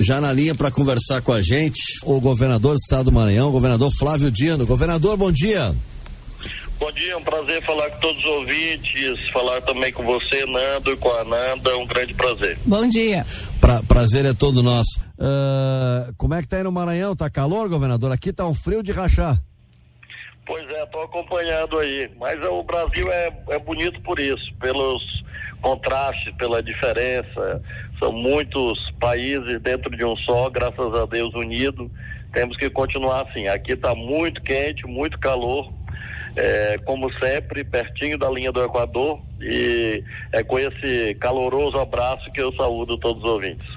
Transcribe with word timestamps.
Já 0.00 0.20
na 0.20 0.32
linha 0.32 0.54
para 0.54 0.70
conversar 0.70 1.22
com 1.22 1.32
a 1.32 1.40
gente, 1.40 1.80
o 2.04 2.20
governador 2.20 2.74
do 2.74 2.80
estado 2.80 3.04
do 3.04 3.12
Maranhão, 3.12 3.48
o 3.48 3.52
governador 3.52 3.90
Flávio 3.98 4.30
Dino. 4.30 4.66
Governador, 4.66 5.16
bom 5.16 5.30
dia. 5.30 5.74
Bom 6.78 6.90
dia, 6.90 7.12
é 7.12 7.16
um 7.16 7.22
prazer 7.22 7.62
falar 7.64 7.88
com 7.90 8.00
todos 8.00 8.18
os 8.18 8.30
ouvintes, 8.30 9.30
falar 9.30 9.60
também 9.60 9.92
com 9.92 10.02
você, 10.02 10.44
Nando, 10.46 10.90
e 10.90 10.96
com 10.96 11.10
a 11.12 11.24
Nanda, 11.24 11.76
um 11.78 11.86
grande 11.86 12.12
prazer. 12.12 12.58
Bom 12.66 12.88
dia. 12.88 13.24
Pra, 13.60 13.80
prazer 13.84 14.24
é 14.24 14.34
todo 14.34 14.64
nosso. 14.64 15.00
Uh, 15.16 16.12
como 16.16 16.34
é 16.34 16.42
que 16.42 16.48
tá 16.48 16.56
aí 16.56 16.64
no 16.64 16.72
Maranhão? 16.72 17.14
Tá 17.14 17.30
calor, 17.30 17.68
governador? 17.68 18.10
Aqui 18.10 18.32
tá 18.32 18.44
um 18.48 18.54
frio 18.54 18.82
de 18.82 18.90
rachar. 18.90 19.40
Pois 20.44 20.68
é, 20.68 20.86
tô 20.86 21.00
acompanhando 21.02 21.78
aí, 21.78 22.10
mas 22.18 22.42
é, 22.42 22.48
o 22.48 22.64
Brasil 22.64 23.10
é, 23.12 23.32
é 23.50 23.58
bonito 23.60 24.00
por 24.00 24.18
isso, 24.18 24.52
pelos 24.60 25.22
contrastes, 25.60 26.34
pela 26.34 26.60
diferença, 26.60 27.62
são 28.02 28.10
muitos 28.10 28.90
países 28.98 29.60
dentro 29.62 29.96
de 29.96 30.04
um 30.04 30.16
só, 30.16 30.50
graças 30.50 30.92
a 30.92 31.06
Deus 31.06 31.32
unido, 31.34 31.88
temos 32.32 32.56
que 32.56 32.68
continuar 32.68 33.22
assim, 33.22 33.46
aqui 33.46 33.74
está 33.74 33.94
muito 33.94 34.42
quente, 34.42 34.84
muito 34.88 35.20
calor, 35.20 35.72
é, 36.34 36.78
como 36.84 37.12
sempre, 37.20 37.62
pertinho 37.62 38.18
da 38.18 38.28
linha 38.28 38.50
do 38.50 38.60
Equador. 38.60 39.20
E 39.40 40.02
é 40.32 40.42
com 40.42 40.58
esse 40.58 41.14
caloroso 41.20 41.78
abraço 41.78 42.32
que 42.32 42.40
eu 42.40 42.52
saúdo 42.54 42.98
todos 42.98 43.22
os 43.22 43.28
ouvintes. 43.28 43.68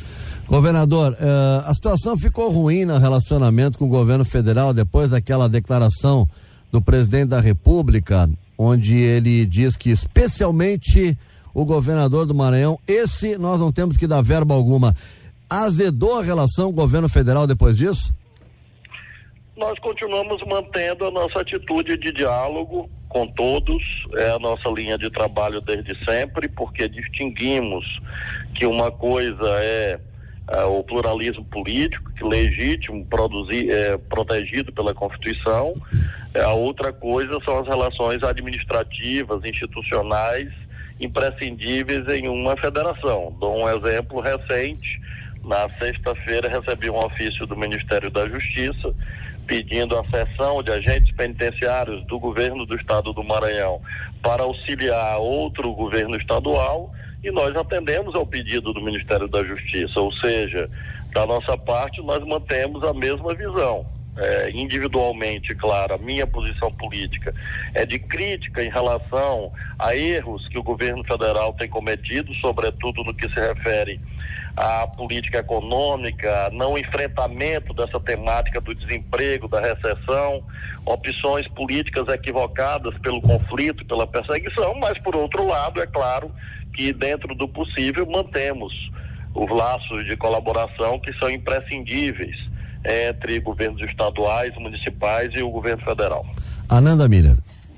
Governador, 0.48 1.14
uh, 1.14 1.70
a 1.70 1.74
situação 1.74 2.18
ficou 2.18 2.50
ruim 2.50 2.86
no 2.86 2.98
relacionamento 2.98 3.78
com 3.78 3.86
o 3.86 3.90
governo 3.90 4.26
federal 4.26 4.74
depois 4.74 5.10
daquela 5.10 5.50
declaração 5.50 6.28
do 6.72 6.82
presidente 6.82 7.30
da 7.30 7.40
República, 7.40 8.30
onde 8.58 8.98
ele 8.98 9.46
diz 9.46 9.76
que 9.76 9.90
especialmente 9.90 11.16
o 11.56 11.66
governador 11.66 12.28
do 12.28 12.36
Maranhão, 12.36 12.78
esse 12.88 13.36
nós 13.40 13.60
não 13.60 13.72
temos 13.72 13.98
que 13.98 14.06
dar 14.06 14.22
verba 14.22 14.54
alguma. 14.54 14.94
Azedou 15.50 16.20
a 16.20 16.24
relação 16.24 16.72
governo 16.72 17.10
federal 17.10 17.48
depois 17.48 17.76
disso? 17.76 18.14
nós 19.56 19.80
continuamos 19.80 20.42
mantendo 20.46 21.06
a 21.06 21.12
nossa 21.12 21.40
atitude 21.40 21.98
de 21.98 22.12
diálogo 22.12 22.90
com 23.08 23.26
todos, 23.28 23.82
é 24.16 24.32
a 24.32 24.40
nossa 24.40 24.68
linha 24.70 24.98
de 24.98 25.10
trabalho 25.10 25.62
desde 25.62 25.96
sempre, 26.04 26.50
porque 26.50 26.90
distinguimos 26.90 27.86
que 28.54 28.66
uma 28.66 28.92
coisa 28.92 29.48
é, 29.62 30.00
é 30.52 30.64
o 30.66 30.84
pluralismo 30.84 31.46
político, 31.46 32.12
que 32.14 32.24
legítimo, 32.26 33.06
produzir, 33.06 33.70
é, 33.72 33.98
protegido 33.98 34.74
pela 34.74 34.94
Constituição, 34.94 35.74
é, 36.34 36.42
a 36.42 36.52
outra 36.52 36.92
coisa 36.92 37.40
são 37.46 37.60
as 37.60 37.68
relações 37.68 38.22
administrativas, 38.24 39.46
institucionais, 39.46 40.50
imprescindíveis 41.00 42.08
em 42.10 42.28
uma 42.28 42.56
federação. 42.58 43.36
Dou 43.40 43.64
um 43.64 43.70
exemplo 43.70 44.20
recente. 44.20 45.02
Na 45.44 45.70
sexta-feira 45.78 46.50
recebi 46.50 46.90
um 46.90 46.98
ofício 46.98 47.46
do 47.46 47.56
Ministério 47.56 48.10
da 48.10 48.28
Justiça 48.28 48.94
pedindo 49.46 49.98
a 49.98 50.04
cessão 50.06 50.64
de 50.64 50.72
agentes 50.72 51.16
penitenciários 51.16 52.04
do 52.08 52.20
governo 52.20 52.66
do 52.66 52.76
estado 52.76 53.14
do 53.14 53.24
Maranhão 53.24 53.80
para 54.22 54.44
auxiliar 54.44 55.20
outro 55.20 55.72
governo 55.74 56.16
estadual 56.16 56.92
e 57.24 57.32
nós 57.32 57.56
atendemos 57.56 58.16
ao 58.16 58.26
pedido 58.26 58.74
do 58.74 58.82
Ministério 58.82 59.28
da 59.28 59.44
Justiça, 59.44 60.00
ou 60.00 60.12
seja, 60.14 60.68
da 61.12 61.26
nossa 61.26 61.58
parte 61.58 62.02
nós 62.02 62.24
mantemos 62.24 62.84
a 62.84 62.94
mesma 62.94 63.34
visão. 63.34 63.86
É, 64.18 64.50
individualmente, 64.52 65.54
claro, 65.56 65.94
a 65.94 65.98
minha 65.98 66.26
posição 66.26 66.72
política 66.72 67.36
é 67.74 67.86
de 67.86 68.00
crítica 68.00 68.64
em 68.64 68.70
relação 68.70 69.52
a 69.78 69.94
erros 69.94 70.48
que 70.48 70.58
o 70.58 70.64
governo 70.64 71.04
federal 71.04 71.52
tem 71.52 71.68
cometido, 71.68 72.34
sobretudo 72.36 73.04
no 73.04 73.14
que 73.14 73.28
se 73.28 73.36
refere 73.36 74.00
a 74.56 74.88
política 74.88 75.40
econômica, 75.40 76.50
não 76.54 76.78
enfrentamento 76.78 77.74
dessa 77.74 78.00
temática 78.00 78.62
do 78.62 78.74
desemprego, 78.74 79.50
da 79.50 79.60
recessão, 79.60 80.42
opções 80.86 81.46
políticas 81.50 82.08
equivocadas 82.08 82.98
pelo 83.00 83.20
conflito, 83.20 83.86
pela 83.86 84.08
perseguição, 84.08 84.76
mas 84.76 84.98
por 85.00 85.14
outro 85.14 85.46
lado, 85.46 85.82
é 85.82 85.88
claro 85.88 86.32
que 86.74 86.94
dentro 86.94 87.36
do 87.36 87.50
possível 87.50 88.06
mantemos 88.06 88.74
os 89.34 89.50
laços 89.52 90.06
de 90.06 90.16
colaboração 90.16 90.98
que 91.00 91.12
são 91.20 91.30
imprescindíveis 91.30 92.55
entre 92.86 93.40
governos 93.40 93.82
estaduais, 93.82 94.54
municipais 94.56 95.32
e 95.34 95.42
o 95.42 95.50
governo 95.50 95.84
federal. 95.84 96.26
Ananda 96.70 97.08
Miller. 97.08 97.38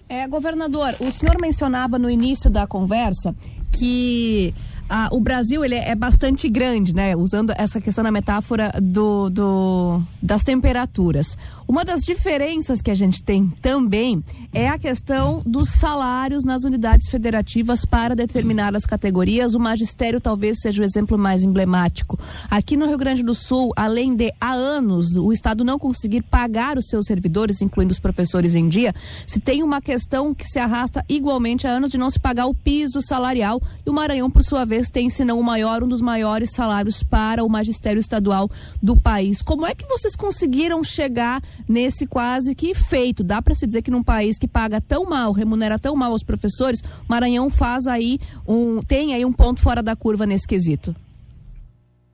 É, 0.09 0.27
governador, 0.27 0.95
o 0.99 1.11
senhor 1.11 1.37
mencionava 1.39 1.99
no 1.99 2.09
início 2.09 2.49
da 2.49 2.65
conversa 2.65 3.35
que 3.71 4.53
ah, 4.89 5.09
o 5.11 5.19
Brasil 5.19 5.65
ele 5.65 5.75
é 5.75 5.93
bastante 5.95 6.47
grande, 6.47 6.93
né? 6.93 7.15
Usando 7.15 7.53
essa 7.57 7.81
questão 7.81 8.03
na 8.03 8.11
metáfora 8.11 8.71
do, 8.81 9.29
do, 9.29 10.01
das 10.21 10.43
temperaturas. 10.43 11.37
Uma 11.67 11.83
das 11.83 12.05
diferenças 12.05 12.81
que 12.81 12.89
a 12.89 12.95
gente 12.95 13.21
tem 13.21 13.49
também 13.61 14.23
é 14.53 14.69
a 14.69 14.77
questão 14.77 15.43
dos 15.45 15.69
salários 15.69 16.45
nas 16.45 16.63
unidades 16.63 17.09
federativas 17.09 17.83
para 17.83 18.15
determinadas 18.15 18.85
categorias. 18.85 19.53
O 19.53 19.59
magistério 19.59 20.21
talvez 20.21 20.61
seja 20.61 20.81
o 20.81 20.85
exemplo 20.85 21.17
mais 21.17 21.43
emblemático. 21.43 22.17
Aqui 22.49 22.77
no 22.77 22.87
Rio 22.87 22.97
Grande 22.97 23.21
do 23.21 23.33
Sul, 23.33 23.73
além 23.75 24.15
de 24.15 24.33
há 24.39 24.53
anos 24.53 25.17
o 25.17 25.33
Estado 25.33 25.65
não 25.65 25.77
conseguir 25.77 26.21
pagar 26.23 26.77
os 26.77 26.87
seus 26.87 27.05
servidores, 27.05 27.61
incluindo 27.61 27.91
os 27.91 27.99
professores 27.99 28.55
em 28.55 28.69
dia, 28.69 28.95
se 29.25 29.41
tem 29.41 29.61
uma 29.61 29.81
questão 29.81 30.33
que 30.33 30.45
se 30.45 30.59
arrasta 30.59 31.03
igualmente 31.09 31.67
há 31.67 31.71
anos 31.71 31.91
de 31.91 31.97
não 31.97 32.09
se 32.09 32.19
pagar 32.19 32.45
o 32.45 32.55
piso 32.55 33.01
salarial. 33.01 33.61
E 33.85 33.89
o 33.89 33.93
Maranhão, 33.93 34.31
por 34.31 34.43
sua 34.43 34.63
vez, 34.63 34.89
tem, 34.89 35.09
se 35.09 35.25
não 35.25 35.37
o 35.37 35.43
maior, 35.43 35.83
um 35.83 35.87
dos 35.87 36.01
maiores 36.01 36.51
salários 36.51 37.03
para 37.03 37.43
o 37.43 37.49
magistério 37.49 37.99
estadual 37.99 38.49
do 38.81 38.95
país. 38.95 39.41
Como 39.41 39.65
é 39.65 39.75
que 39.75 39.85
vocês 39.85 40.15
conseguiram 40.15 40.81
chegar 40.81 41.41
nesse 41.67 42.05
quase 42.05 42.53
que 42.55 42.73
feito. 42.73 43.23
Dá 43.23 43.41
para 43.41 43.55
se 43.55 43.65
dizer 43.65 43.81
que 43.81 43.91
num 43.91 44.03
país 44.03 44.37
que 44.37 44.47
paga 44.47 44.81
tão 44.81 45.05
mal, 45.05 45.31
remunera 45.31 45.79
tão 45.79 45.95
mal 45.95 46.11
os 46.11 46.23
professores, 46.23 46.81
Maranhão 47.07 47.49
faz 47.49 47.87
aí 47.87 48.19
um 48.47 48.81
tem 48.81 49.13
aí 49.13 49.23
um 49.23 49.33
ponto 49.33 49.61
fora 49.61 49.81
da 49.81 49.95
curva 49.95 50.25
nesse 50.25 50.47
quesito. 50.47 50.95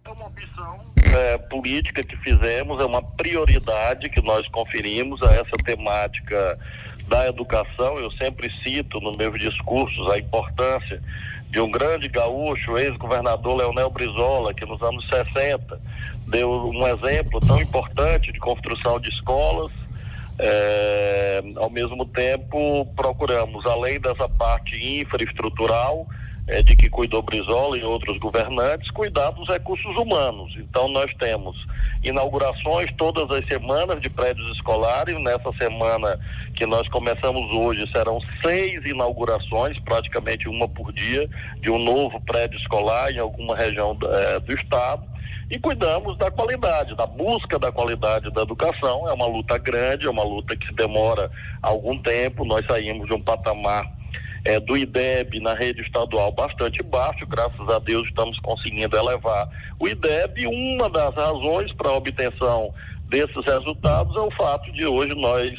É 0.05 0.09
uma 0.09 0.27
opção 0.27 0.79
é, 1.13 1.37
política 1.37 2.03
que 2.03 2.17
fizemos, 2.17 2.79
é 2.81 2.85
uma 2.85 3.01
prioridade 3.01 4.09
que 4.09 4.21
nós 4.21 4.47
conferimos 4.49 5.21
a 5.21 5.33
essa 5.33 5.55
temática 5.63 6.59
da 7.07 7.27
educação. 7.27 7.99
Eu 7.99 8.11
sempre 8.11 8.51
cito 8.63 8.99
nos 8.99 9.15
meus 9.15 9.39
discursos 9.39 10.11
a 10.11 10.17
importância 10.17 11.01
de 11.49 11.59
um 11.59 11.69
grande 11.69 12.07
gaúcho, 12.07 12.77
ex-governador 12.77 13.57
Leonel 13.57 13.89
Brizola, 13.91 14.53
que 14.53 14.65
nos 14.65 14.81
anos 14.81 15.07
60 15.07 15.79
deu 16.33 16.49
um 16.49 16.87
exemplo 16.87 17.39
tão 17.39 17.61
importante 17.61 18.31
de 18.31 18.39
construção 18.39 18.99
de 18.99 19.07
escolas. 19.09 19.71
É, 20.39 21.43
ao 21.57 21.69
mesmo 21.69 22.05
tempo, 22.07 22.87
procuramos, 22.95 23.63
além 23.67 23.99
dessa 23.99 24.27
parte 24.27 24.75
infraestrutural, 24.99 26.07
é, 26.47 26.63
de 26.63 26.75
que 26.75 26.89
cuidou 26.89 27.21
Brizola 27.21 27.77
e 27.77 27.83
outros 27.83 28.17
governantes, 28.17 28.89
cuidar 28.91 29.29
dos 29.29 29.47
recursos 29.47 29.95
humanos. 29.95 30.51
Então, 30.57 30.87
nós 30.87 31.13
temos 31.13 31.55
inaugurações 32.03 32.91
todas 32.97 33.29
as 33.29 33.45
semanas 33.45 34.01
de 34.01 34.09
prédios 34.09 34.51
escolares. 34.53 35.15
Nessa 35.21 35.53
semana 35.61 36.19
que 36.55 36.65
nós 36.65 36.87
começamos 36.89 37.53
hoje, 37.53 37.87
serão 37.91 38.19
seis 38.41 38.83
inaugurações, 38.85 39.77
praticamente 39.81 40.49
uma 40.49 40.67
por 40.67 40.91
dia, 40.91 41.29
de 41.61 41.69
um 41.69 41.77
novo 41.77 42.19
prédio 42.21 42.57
escolar 42.57 43.11
em 43.11 43.19
alguma 43.19 43.55
região 43.55 43.95
é, 44.01 44.39
do 44.39 44.51
estado 44.51 45.12
e 45.53 45.59
cuidamos 45.59 46.17
da 46.17 46.31
qualidade, 46.31 46.95
da 46.95 47.05
busca 47.05 47.59
da 47.59 47.71
qualidade 47.71 48.31
da 48.31 48.41
educação. 48.41 49.07
É 49.07 49.13
uma 49.13 49.27
luta 49.27 49.55
grande, 49.59 50.07
é 50.07 50.09
uma 50.09 50.23
luta 50.23 50.55
que 50.57 50.73
demora 50.73 51.29
algum 51.61 51.95
tempo. 51.95 52.43
Nós 52.43 52.65
saímos 52.65 53.05
de 53.05 53.13
um 53.13 53.21
patamar 53.21 53.85
é, 54.43 54.59
do 54.59 54.75
IDEB 54.75 55.39
na 55.39 55.53
rede 55.53 55.81
estadual 55.81 56.31
bastante 56.31 56.81
baixo, 56.81 57.27
graças 57.27 57.69
a 57.69 57.77
Deus 57.77 58.07
estamos 58.07 58.39
conseguindo 58.39 58.97
elevar 58.97 59.47
o 59.79 59.87
IDEB. 59.87 60.47
Uma 60.47 60.89
das 60.89 61.13
razões 61.13 61.71
para 61.73 61.89
a 61.89 61.97
obtenção 61.97 62.73
desses 63.07 63.45
resultados 63.45 64.15
é 64.15 64.21
o 64.21 64.31
fato 64.31 64.71
de 64.71 64.87
hoje 64.87 65.13
nós, 65.13 65.53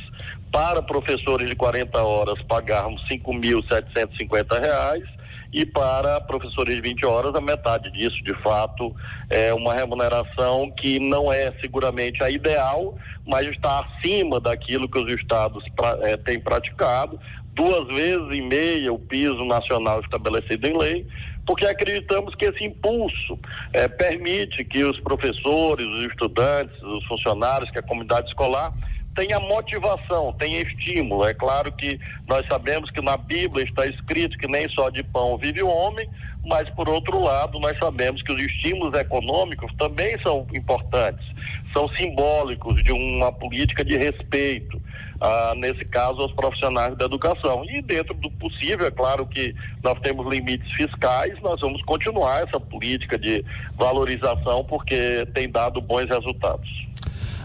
para 0.50 0.82
professores 0.82 1.48
de 1.48 1.54
40 1.54 2.02
horas, 2.02 2.42
pagarmos 2.48 3.00
R$ 3.08 3.16
5.750 3.16 5.13
e 5.54 5.64
para 5.64 6.20
professores 6.20 6.74
de 6.74 6.80
20 6.80 7.06
horas 7.06 7.34
a 7.36 7.40
metade 7.40 7.88
disso, 7.92 8.22
de 8.24 8.34
fato, 8.42 8.92
é 9.30 9.54
uma 9.54 9.72
remuneração 9.72 10.68
que 10.72 10.98
não 10.98 11.32
é 11.32 11.52
seguramente 11.60 12.24
a 12.24 12.28
ideal, 12.28 12.98
mas 13.24 13.46
está 13.46 13.78
acima 13.78 14.40
daquilo 14.40 14.88
que 14.88 14.98
os 14.98 15.08
estados 15.12 15.64
pra, 15.76 15.96
é, 16.02 16.16
têm 16.16 16.40
praticado, 16.40 17.20
duas 17.52 17.86
vezes 17.86 18.26
e 18.32 18.42
meia 18.42 18.92
o 18.92 18.98
piso 18.98 19.44
nacional 19.44 20.00
estabelecido 20.00 20.66
em 20.66 20.76
lei, 20.76 21.06
porque 21.46 21.64
acreditamos 21.64 22.34
que 22.34 22.46
esse 22.46 22.64
impulso 22.64 23.38
é, 23.72 23.86
permite 23.86 24.64
que 24.64 24.82
os 24.82 24.98
professores, 24.98 25.86
os 25.86 26.04
estudantes, 26.06 26.82
os 26.82 27.04
funcionários, 27.06 27.70
que 27.70 27.78
a 27.78 27.82
comunidade 27.82 28.26
escolar 28.26 28.72
tenha 29.14 29.38
motivação, 29.40 30.32
tenha 30.38 30.60
estímulo. 30.62 31.24
É 31.24 31.34
claro 31.34 31.72
que 31.72 31.98
nós 32.28 32.46
sabemos 32.46 32.90
que 32.90 33.00
na 33.00 33.16
Bíblia 33.16 33.64
está 33.64 33.86
escrito 33.86 34.36
que 34.38 34.48
nem 34.48 34.68
só 34.70 34.90
de 34.90 35.02
pão 35.02 35.38
vive 35.38 35.62
o 35.62 35.68
homem, 35.68 36.08
mas 36.44 36.68
por 36.70 36.88
outro 36.88 37.22
lado, 37.22 37.58
nós 37.58 37.78
sabemos 37.78 38.22
que 38.22 38.32
os 38.32 38.40
estímulos 38.40 38.98
econômicos 38.98 39.72
também 39.78 40.18
são 40.22 40.46
importantes, 40.52 41.24
são 41.72 41.88
simbólicos 41.90 42.82
de 42.82 42.92
uma 42.92 43.32
política 43.32 43.84
de 43.84 43.96
respeito. 43.96 44.80
Ah, 45.20 45.54
nesse 45.56 45.84
caso, 45.86 46.20
aos 46.20 46.32
profissionais 46.32 46.96
da 46.98 47.06
educação. 47.06 47.64
E 47.64 47.80
dentro 47.80 48.12
do 48.14 48.30
possível, 48.32 48.86
é 48.86 48.90
claro 48.90 49.24
que 49.26 49.54
nós 49.82 49.98
temos 50.00 50.26
limites 50.26 50.70
fiscais, 50.72 51.40
nós 51.40 51.60
vamos 51.60 51.80
continuar 51.82 52.42
essa 52.42 52.60
política 52.60 53.16
de 53.16 53.42
valorização 53.74 54.64
porque 54.64 55.26
tem 55.32 55.48
dado 55.48 55.80
bons 55.80 56.10
resultados. 56.10 56.83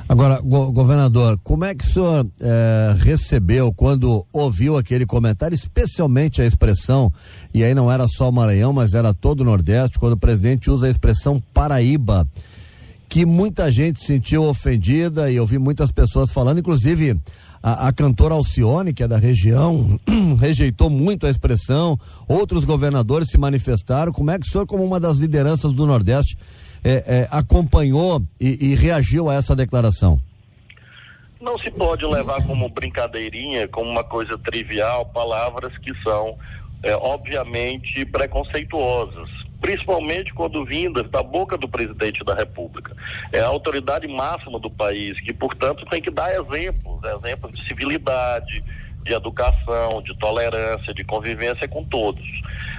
Agora, 0.09 0.41
go 0.41 0.71
governador, 0.71 1.39
como 1.43 1.65
é 1.65 1.75
que 1.75 1.85
o 1.85 1.87
senhor 1.87 2.25
eh, 2.41 2.95
recebeu 2.97 3.71
quando 3.71 4.25
ouviu 4.33 4.75
aquele 4.75 5.05
comentário, 5.05 5.53
especialmente 5.53 6.41
a 6.41 6.45
expressão, 6.47 7.13
e 7.53 7.63
aí 7.63 7.75
não 7.75 7.91
era 7.91 8.07
só 8.07 8.27
o 8.27 8.33
Maranhão, 8.33 8.73
mas 8.73 8.95
era 8.95 9.13
todo 9.13 9.41
o 9.41 9.43
Nordeste, 9.43 9.99
quando 9.99 10.13
o 10.13 10.17
presidente 10.17 10.67
usa 10.71 10.87
a 10.87 10.89
expressão 10.89 11.39
Paraíba, 11.53 12.27
que 13.07 13.23
muita 13.23 13.71
gente 13.71 13.99
se 13.99 14.07
sentiu 14.07 14.45
ofendida 14.45 15.29
e 15.29 15.35
eu 15.35 15.45
vi 15.45 15.59
muitas 15.59 15.91
pessoas 15.91 16.31
falando, 16.31 16.59
inclusive 16.59 17.15
a, 17.61 17.87
a, 17.87 17.93
cantora 17.93 18.33
Alcione, 18.33 18.93
que 18.93 19.03
é 19.03 19.07
da 19.07 19.19
região, 19.19 19.99
rejeitou 20.41 20.89
muito 20.89 21.27
a 21.27 21.29
expressão, 21.29 21.99
outros 22.27 22.65
governadores 22.65 23.29
se 23.29 23.37
manifestaram. 23.37 24.11
Como 24.11 24.31
é 24.31 24.39
que 24.39 24.47
o 24.47 24.49
senhor, 24.49 24.65
como 24.65 24.83
uma 24.83 24.99
das 24.99 25.17
lideranças 25.17 25.71
do 25.71 25.85
Nordeste, 25.85 26.35
é, 26.83 26.91
é, 26.91 27.27
acompanhou 27.31 28.21
e, 28.39 28.71
e 28.71 28.75
reagiu 28.75 29.29
a 29.29 29.35
essa 29.35 29.55
declaração? 29.55 30.19
Não 31.39 31.57
se 31.59 31.71
pode 31.71 32.05
levar 32.05 32.45
como 32.45 32.67
brincadeirinha, 32.69 33.67
como 33.67 33.89
uma 33.89 34.03
coisa 34.03 34.37
trivial, 34.37 35.05
palavras 35.05 35.77
que 35.77 35.91
são, 36.03 36.37
é, 36.83 36.95
obviamente, 36.95 38.05
preconceituosas 38.05 39.29
principalmente 39.61 40.33
quando 40.33 40.63
vindas 40.63 41.09
da 41.09 41.21
boca 41.21 41.57
do 41.57 41.67
presidente 41.67 42.23
da 42.23 42.33
República. 42.33 42.95
É 43.31 43.39
a 43.39 43.47
autoridade 43.47 44.07
máxima 44.07 44.59
do 44.59 44.69
país, 44.69 45.19
que, 45.19 45.33
portanto, 45.33 45.85
tem 45.89 46.01
que 46.01 46.09
dar 46.09 46.33
exemplos 46.33 47.03
exemplos 47.03 47.57
de 47.57 47.65
civilidade, 47.65 48.63
de 49.03 49.13
educação, 49.13 50.01
de 50.01 50.17
tolerância, 50.17 50.93
de 50.93 51.03
convivência 51.03 51.67
com 51.67 51.83
todos. 51.83 52.23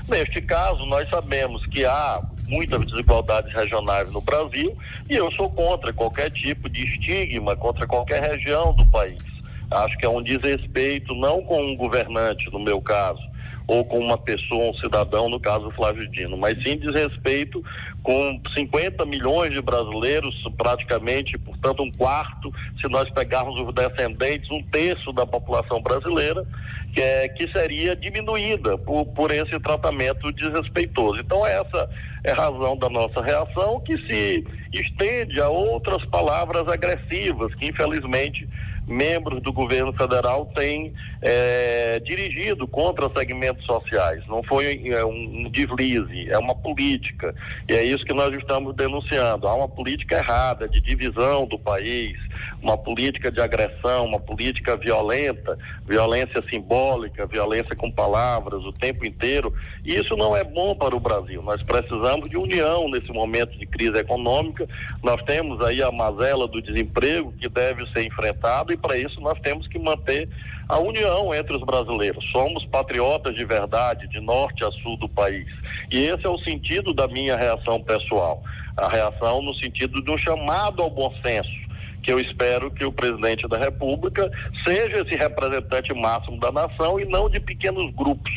Neste 0.09 0.41
caso, 0.41 0.85
nós 0.87 1.09
sabemos 1.09 1.65
que 1.67 1.85
há 1.85 2.23
muitas 2.51 2.85
desigualdades 2.85 3.53
regionais 3.55 4.13
no 4.13 4.21
Brasil 4.21 4.77
e 5.09 5.15
eu 5.15 5.31
sou 5.33 5.49
contra 5.49 5.93
qualquer 5.93 6.31
tipo 6.31 6.69
de 6.69 6.83
estigma 6.83 7.57
contra 7.57 7.87
qualquer 7.87 8.21
região 8.23 8.75
do 8.75 8.85
país. 8.87 9.23
Acho 9.71 9.97
que 9.97 10.05
é 10.05 10.09
um 10.09 10.23
desrespeito 10.23 11.15
não 11.15 11.41
com 11.43 11.63
um 11.63 11.77
governante, 11.77 12.51
no 12.51 12.59
meu 12.59 12.81
caso, 12.81 13.23
ou 13.69 13.85
com 13.85 14.01
uma 14.01 14.19
pessoa, 14.19 14.71
um 14.71 14.75
cidadão, 14.75 15.29
no 15.29 15.39
caso 15.39 15.71
Flávio 15.71 16.09
Dino, 16.09 16.37
mas 16.37 16.61
sim 16.61 16.77
desrespeito 16.77 17.65
com 18.03 18.41
50 18.57 19.07
milhões 19.07 19.53
de 19.53 19.63
brasileiros, 19.63 20.35
praticamente, 20.57 21.39
portanto, 21.39 21.83
um 21.85 21.93
quarto, 21.93 22.53
se 22.81 22.89
nós 22.89 23.09
pegarmos 23.11 23.61
os 23.61 23.73
descendentes, 23.73 24.51
um 24.51 24.61
terço 24.61 25.13
da 25.13 25.25
população 25.25 25.81
brasileira, 25.81 26.45
que, 26.93 27.01
é, 27.01 27.29
que 27.29 27.51
seria 27.53 27.95
diminuída 27.97 28.77
por, 28.79 29.07
por 29.07 29.31
esse 29.31 29.59
tratamento 29.61 30.33
desrespeitoso. 30.33 31.21
Então, 31.21 31.47
essa 31.47 31.89
é 32.25 32.33
a 32.33 32.35
razão 32.35 32.77
da 32.77 32.89
nossa 32.89 33.23
reação, 33.23 33.81
que 33.81 33.97
se 34.07 34.45
estende 34.73 35.41
a 35.41 35.49
outras 35.49 36.05
palavras 36.07 36.69
agressivas, 36.69 37.55
que 37.55 37.67
infelizmente 37.67 38.49
membros 38.87 39.41
do 39.43 39.53
governo 39.53 39.93
federal 39.93 40.47
têm 40.47 40.93
é, 41.23 42.01
dirigido 42.01 42.67
contra 42.67 43.09
segmentos 43.17 43.65
sociais. 43.65 44.27
Não 44.27 44.43
foi 44.43 44.89
é, 44.89 45.05
um, 45.05 45.47
um 45.47 45.51
deslize, 45.51 46.29
é 46.29 46.39
uma 46.39 46.55
política. 46.55 47.35
E 47.69 47.75
é 47.75 47.85
isso 47.85 48.05
que 48.05 48.13
nós 48.13 48.35
estamos 48.35 48.75
denunciando. 48.75 49.47
Há 49.47 49.55
uma 49.55 49.69
política 49.69 50.17
errada 50.17 50.69
de 50.69 50.81
divisão 50.81 51.47
do 51.47 51.59
país, 51.59 52.19
uma 52.63 52.77
política 52.77 53.31
de 53.31 53.41
agressão, 53.41 54.07
uma 54.07 54.21
política 54.21 54.77
violenta, 54.77 55.59
violência 55.87 56.43
simbólica, 56.49 57.27
violência 57.27 57.75
com 57.75 57.91
palavras 57.91 58.63
o 58.65 58.73
tempo 58.73 59.07
inteiro. 59.07 59.53
E 59.85 59.95
isso 59.95 60.17
não 60.17 60.37
é 60.37 60.45
bom 60.45 60.75
para 60.75 60.95
o 60.95 61.01
Brasil. 61.01 61.43
Nós 61.43 61.63
precisamos 61.63 62.29
de 62.29 62.37
união 62.37 62.89
nesse 62.89 63.11
momento 63.13 63.59
de 63.59 63.67
crise 63.67 63.99
econômica. 63.99 64.69
Nós 65.03 65.23
temos 65.23 65.61
aí 65.63 65.83
a 65.83 65.91
mazela 65.91 66.47
do 66.47 66.61
desemprego 66.61 67.33
que 67.33 67.49
deve 67.49 67.87
ser 67.93 68.05
enfrentado 68.05 68.73
e 68.73 68.77
para 68.77 68.97
isso 68.97 69.21
nós 69.21 69.39
temos 69.41 69.67
que 69.67 69.79
manter 69.79 70.29
a 70.69 70.79
união 70.79 71.35
entre 71.35 71.57
os 71.57 71.63
brasileiros. 71.63 72.25
Somos 72.31 72.65
patriotas 72.67 73.35
de 73.35 73.45
verdade, 73.45 74.07
de 74.09 74.21
norte 74.21 74.65
a 74.65 74.71
sul 74.71 74.97
do 74.97 75.09
país. 75.09 75.49
E 75.91 76.05
esse 76.05 76.25
é 76.25 76.29
o 76.29 76.39
sentido 76.39 76.95
da 76.95 77.09
minha 77.09 77.37
reação 77.37 77.83
pessoal. 77.83 78.43
A 78.77 78.89
reação 78.89 79.43
no 79.43 79.55
sentido 79.57 80.03
de 80.03 80.11
um 80.11 80.17
chamado 80.17 80.83
ao 80.83 80.89
bom 80.89 81.13
senso 81.23 81.70
que 82.03 82.13
eu 82.13 82.19
espero 82.19 82.71
que 82.71 82.85
o 82.85 82.93
presidente 82.93 83.47
da 83.49 83.59
República 83.59 84.31
seja 84.65 84.99
esse 84.99 85.17
representante 85.17 85.93
máximo 85.95 86.39
da 86.39 86.51
nação 86.51 86.99
e 86.99 87.05
não 87.05 87.29
de 87.29 87.41
pequenos 87.41 87.93
grupos. 87.95 88.33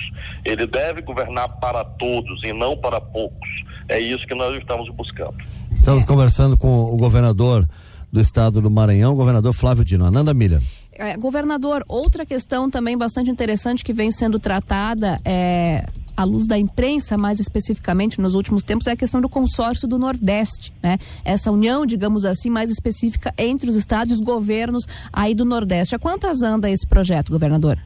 Ele 0.45 0.65
deve 0.67 1.01
governar 1.01 1.47
para 1.59 1.83
todos 1.83 2.43
e 2.43 2.51
não 2.53 2.77
para 2.77 2.99
poucos. 2.99 3.49
É 3.87 3.99
isso 3.99 4.25
que 4.27 4.35
nós 4.35 4.57
estamos 4.57 4.89
buscando. 4.89 5.35
Estamos 5.71 6.05
conversando 6.05 6.57
com 6.57 6.85
o 6.85 6.97
governador 6.97 7.67
do 8.11 8.19
estado 8.19 8.61
do 8.61 8.69
Maranhão, 8.69 9.15
governador 9.15 9.53
Flávio 9.53 9.83
Dino. 9.83 10.05
Ananda 10.05 10.33
Milha. 10.33 10.61
É, 10.91 11.17
governador, 11.17 11.83
outra 11.87 12.25
questão 12.25 12.69
também 12.69 12.95
bastante 12.95 13.29
interessante 13.29 13.83
que 13.83 13.91
vem 13.91 14.11
sendo 14.11 14.37
tratada 14.37 15.19
é 15.25 15.85
à 16.15 16.23
luz 16.23 16.47
da 16.47 16.57
imprensa, 16.57 17.17
mais 17.17 17.39
especificamente 17.39 18.21
nos 18.21 18.35
últimos 18.35 18.63
tempos, 18.63 18.87
é 18.87 18.91
a 18.91 18.95
questão 18.95 19.21
do 19.21 19.29
consórcio 19.29 19.87
do 19.87 19.97
Nordeste, 19.97 20.73
né? 20.81 20.97
Essa 21.23 21.51
união, 21.51 21.85
digamos 21.85 22.25
assim, 22.25 22.49
mais 22.49 22.69
específica 22.69 23.33
entre 23.37 23.69
os 23.69 23.75
estados 23.75 24.11
e 24.11 24.15
os 24.15 24.21
governos 24.21 24.85
aí 25.11 25.33
do 25.33 25.45
Nordeste. 25.45 25.95
A 25.95 25.99
quantas 25.99 26.41
anda 26.41 26.69
esse 26.69 26.87
projeto, 26.87 27.31
governador? 27.31 27.77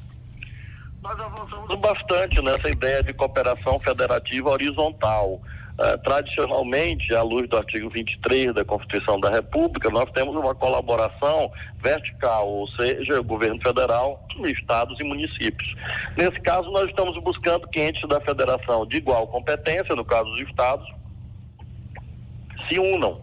Nós 1.02 1.20
avançamos 1.20 1.80
bastante 1.80 2.42
nessa 2.42 2.70
ideia 2.70 3.02
de 3.02 3.14
cooperação 3.14 3.80
federativa 3.80 4.50
horizontal. 4.50 5.42
Uh, 5.78 5.96
tradicionalmente, 6.00 7.14
à 7.14 7.22
luz 7.22 7.48
do 7.48 7.56
artigo 7.56 7.88
23 7.92 8.52
da 8.52 8.66
Constituição 8.66 9.20
da 9.20 9.30
República, 9.30 9.92
nós 9.92 10.10
temos 10.12 10.36
uma 10.36 10.56
colaboração 10.56 11.52
vertical, 11.80 12.50
ou 12.50 12.68
seja, 12.70 13.22
governo 13.22 13.62
federal, 13.62 14.26
estados 14.46 15.00
e 15.00 15.04
municípios. 15.04 15.76
Nesse 16.18 16.42
caso, 16.42 16.72
nós 16.72 16.90
estamos 16.90 17.16
buscando 17.22 17.68
que 17.68 17.80
entes 17.80 18.10
da 18.10 18.20
federação 18.20 18.88
de 18.88 18.98
igual 18.98 19.28
competência, 19.28 19.96
no 19.96 20.04
caso 20.04 20.26
dos 20.32 20.42
estados, 20.42 20.88
se 22.68 22.80
unam. 22.80 23.20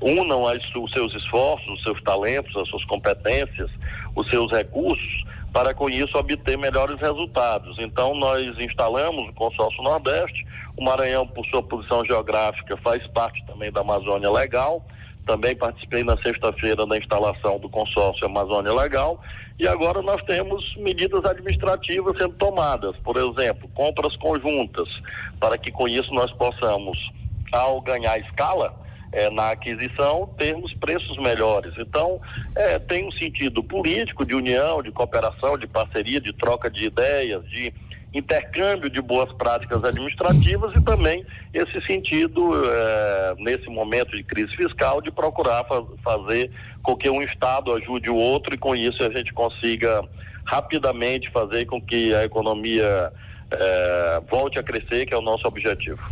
Unam 0.00 0.44
os 0.44 0.92
seus 0.92 1.14
esforços, 1.14 1.68
os 1.68 1.82
seus 1.82 2.02
talentos, 2.02 2.56
as 2.56 2.68
suas 2.68 2.84
competências, 2.86 3.70
os 4.16 4.28
seus 4.30 4.50
recursos 4.50 5.24
para 5.54 5.72
com 5.72 5.88
isso 5.88 6.18
obter 6.18 6.58
melhores 6.58 7.00
resultados. 7.00 7.78
Então 7.78 8.12
nós 8.16 8.58
instalamos 8.58 9.28
o 9.28 9.32
consórcio 9.34 9.80
Nordeste, 9.84 10.44
o 10.76 10.84
Maranhão 10.84 11.26
por 11.26 11.44
sua 11.46 11.62
posição 11.62 12.04
geográfica 12.04 12.76
faz 12.78 13.06
parte 13.08 13.44
também 13.46 13.70
da 13.70 13.80
Amazônia 13.80 14.30
Legal. 14.30 14.84
Também 15.26 15.56
participei 15.56 16.04
na 16.04 16.16
sexta-feira 16.18 16.84
da 16.86 16.98
instalação 16.98 17.58
do 17.58 17.68
consórcio 17.68 18.26
Amazônia 18.26 18.74
Legal 18.74 19.20
e 19.58 19.68
agora 19.68 20.02
nós 20.02 20.20
temos 20.22 20.76
medidas 20.76 21.24
administrativas 21.24 22.16
sendo 22.18 22.34
tomadas, 22.34 22.96
por 22.98 23.16
exemplo, 23.16 23.68
compras 23.72 24.16
conjuntas, 24.16 24.88
para 25.38 25.56
que 25.56 25.70
com 25.70 25.86
isso 25.86 26.12
nós 26.12 26.30
possamos, 26.32 26.98
ao 27.52 27.80
ganhar 27.80 28.18
escala, 28.18 28.74
é, 29.12 29.30
na 29.30 29.52
aquisição, 29.52 30.26
termos 30.36 30.74
preços 30.74 31.16
melhores. 31.18 31.72
Então, 31.78 32.20
é, 32.56 32.80
tem 32.80 33.06
um 33.06 33.12
sentido 33.12 33.62
político, 33.62 34.26
de 34.26 34.34
união, 34.34 34.82
de 34.82 34.90
cooperação, 34.90 35.56
de 35.56 35.68
parceria, 35.68 36.20
de 36.20 36.32
troca 36.32 36.68
de 36.68 36.86
ideias, 36.86 37.48
de 37.48 37.72
intercâmbio 38.14 38.88
de 38.88 39.02
boas 39.02 39.32
práticas 39.32 39.82
administrativas 39.82 40.74
e 40.74 40.80
também 40.80 41.24
esse 41.52 41.84
sentido, 41.86 42.52
é, 42.64 43.34
nesse 43.38 43.68
momento 43.68 44.16
de 44.16 44.22
crise 44.22 44.54
fiscal, 44.56 45.02
de 45.02 45.10
procurar 45.10 45.64
fa 45.64 45.84
fazer 46.02 46.50
com 46.82 46.96
que 46.96 47.10
um 47.10 47.22
Estado 47.22 47.72
ajude 47.72 48.08
o 48.08 48.16
outro 48.16 48.54
e 48.54 48.58
com 48.58 48.76
isso 48.76 49.02
a 49.02 49.10
gente 49.10 49.32
consiga 49.32 50.02
rapidamente 50.44 51.30
fazer 51.30 51.64
com 51.64 51.80
que 51.80 52.14
a 52.14 52.24
economia 52.24 53.12
é, 53.50 54.22
volte 54.30 54.58
a 54.58 54.62
crescer, 54.62 55.06
que 55.06 55.14
é 55.14 55.16
o 55.16 55.22
nosso 55.22 55.46
objetivo 55.46 56.02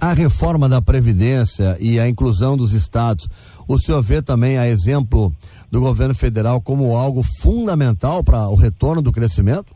a 0.00 0.12
reforma 0.12 0.68
da 0.68 0.82
Previdência 0.82 1.78
e 1.80 1.98
a 1.98 2.06
inclusão 2.06 2.58
dos 2.58 2.74
estados, 2.74 3.26
o 3.66 3.78
senhor 3.78 4.02
vê 4.02 4.20
também 4.20 4.58
a 4.58 4.68
exemplo 4.68 5.32
do 5.70 5.80
governo 5.80 6.14
federal 6.14 6.60
como 6.60 6.94
algo 6.94 7.22
fundamental 7.40 8.22
para 8.22 8.46
o 8.48 8.54
retorno 8.54 9.00
do 9.00 9.10
crescimento? 9.10 9.73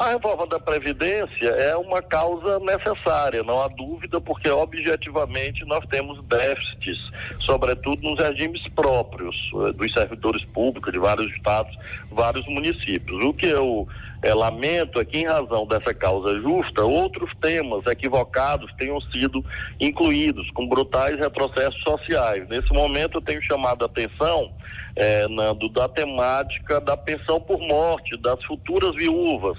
A 0.00 0.12
reforma 0.12 0.46
da 0.46 0.58
Previdência 0.58 1.48
é 1.50 1.76
uma 1.76 2.00
causa 2.00 2.58
necessária, 2.60 3.42
não 3.42 3.60
há 3.60 3.68
dúvida, 3.68 4.18
porque 4.18 4.48
objetivamente 4.48 5.62
nós 5.66 5.84
temos 5.90 6.24
déficits, 6.24 6.96
sobretudo 7.40 8.00
nos 8.08 8.18
regimes 8.18 8.66
próprios 8.68 9.36
eh, 9.56 9.72
dos 9.76 9.92
servidores 9.92 10.42
públicos 10.46 10.90
de 10.90 10.98
vários 10.98 11.30
estados, 11.34 11.76
vários 12.10 12.46
municípios. 12.46 13.22
O 13.22 13.34
que 13.34 13.44
eu 13.44 13.86
é, 14.22 14.34
lamento 14.34 15.00
é 15.00 15.04
que, 15.04 15.18
em 15.18 15.26
razão 15.26 15.66
dessa 15.66 15.94
causa 15.94 16.40
justa, 16.40 16.82
outros 16.84 17.30
temas 17.40 17.86
equivocados 17.86 18.72
tenham 18.76 19.00
sido 19.00 19.44
incluídos, 19.80 20.50
com 20.50 20.68
brutais 20.68 21.18
retrocessos 21.18 21.80
sociais. 21.82 22.46
Nesse 22.48 22.72
momento, 22.72 23.18
eu 23.18 23.22
tenho 23.22 23.42
chamado 23.42 23.82
a 23.82 23.86
atenção 23.86 24.52
é, 24.96 25.26
Nando, 25.28 25.68
da 25.68 25.88
temática 25.88 26.80
da 26.80 26.96
pensão 26.96 27.40
por 27.40 27.58
morte, 27.60 28.16
das 28.18 28.42
futuras 28.44 28.94
viúvas, 28.94 29.56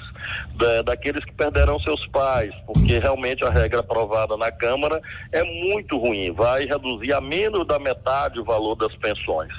da, 0.55 0.81
daqueles 0.83 1.23
que 1.25 1.33
perderão 1.33 1.79
seus 1.79 2.05
pais, 2.07 2.53
porque 2.65 2.99
realmente 2.99 3.43
a 3.43 3.49
regra 3.49 3.79
aprovada 3.79 4.37
na 4.37 4.51
Câmara 4.51 5.01
é 5.31 5.43
muito 5.43 5.97
ruim, 5.97 6.31
vai 6.31 6.65
reduzir 6.65 7.13
a 7.13 7.21
menos 7.21 7.65
da 7.65 7.79
metade 7.79 8.39
o 8.39 8.43
valor 8.43 8.75
das 8.75 8.95
pensões. 8.97 9.51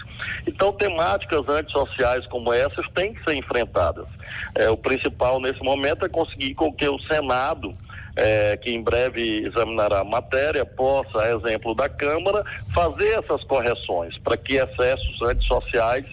Então, 0.47 0.73
temáticas 0.73 1.49
antissociais 1.49 2.27
como 2.27 2.53
essas 2.53 2.87
têm 2.89 3.15
que 3.15 3.25
ser 3.25 3.35
enfrentadas. 3.35 4.07
É, 4.55 4.69
o 4.69 4.77
principal 4.77 5.41
nesse 5.41 5.63
momento 5.63 6.05
é 6.05 6.09
conseguir 6.09 6.55
com 6.55 6.73
que 6.73 6.89
o 6.89 6.99
Senado 7.01 7.73
é, 8.17 8.57
que 8.57 8.71
em 8.71 8.83
breve 8.83 9.47
examinará 9.47 10.01
a 10.01 10.05
matéria, 10.05 10.65
possa, 10.65 11.19
a 11.19 11.35
exemplo 11.35 11.75
da 11.75 11.89
Câmara, 11.89 12.45
fazer 12.75 13.19
essas 13.19 13.43
correções 13.45 14.17
para 14.19 14.37
que 14.37 14.55
excessos 14.57 15.23
antissociais 15.23 16.05